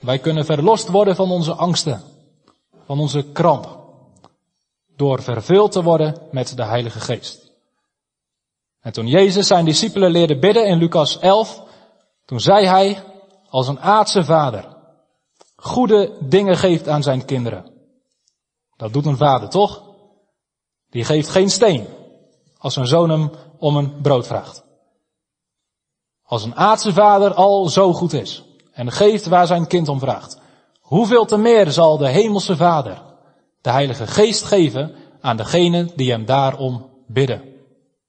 Wij 0.00 0.18
kunnen 0.18 0.44
verlost 0.44 0.88
worden 0.88 1.16
van 1.16 1.30
onze 1.30 1.54
angsten, 1.54 2.02
van 2.86 3.00
onze 3.00 3.22
kramp, 3.22 3.78
door 4.96 5.22
vervuld 5.22 5.72
te 5.72 5.82
worden 5.82 6.18
met 6.30 6.56
de 6.56 6.64
Heilige 6.64 7.00
Geest. 7.00 7.52
En 8.80 8.92
toen 8.92 9.06
Jezus 9.06 9.46
zijn 9.46 9.64
discipelen 9.64 10.10
leerde 10.10 10.38
bidden 10.38 10.66
in 10.66 10.78
Lucas 10.78 11.18
11, 11.18 11.62
toen 12.24 12.40
zei 12.40 12.66
hij 12.66 13.02
als 13.48 13.68
een 13.68 13.80
aardse 13.80 14.24
vader 14.24 14.74
goede 15.56 16.12
dingen 16.20 16.56
geeft 16.56 16.88
aan 16.88 17.02
zijn 17.02 17.24
kinderen. 17.24 17.73
Dat 18.84 18.92
doet 18.92 19.06
een 19.06 19.16
vader 19.16 19.48
toch? 19.48 19.82
Die 20.90 21.04
geeft 21.04 21.28
geen 21.28 21.50
steen 21.50 21.86
als 22.58 22.76
een 22.76 22.86
zoon 22.86 23.10
hem 23.10 23.30
om 23.58 23.76
een 23.76 24.00
brood 24.00 24.26
vraagt. 24.26 24.64
Als 26.22 26.44
een 26.44 26.56
aardse 26.56 26.92
vader 26.92 27.34
al 27.34 27.68
zo 27.68 27.92
goed 27.92 28.12
is 28.12 28.44
en 28.72 28.92
geeft 28.92 29.26
waar 29.26 29.46
zijn 29.46 29.66
kind 29.66 29.88
om 29.88 29.98
vraagt, 29.98 30.40
hoeveel 30.80 31.24
te 31.24 31.36
meer 31.36 31.70
zal 31.70 31.96
de 31.96 32.08
hemelse 32.08 32.56
vader 32.56 33.02
de 33.60 33.70
heilige 33.70 34.06
geest 34.06 34.44
geven 34.44 34.94
aan 35.20 35.36
degenen 35.36 35.90
die 35.96 36.10
hem 36.10 36.24
daarom 36.24 36.90
bidden. 37.06 37.53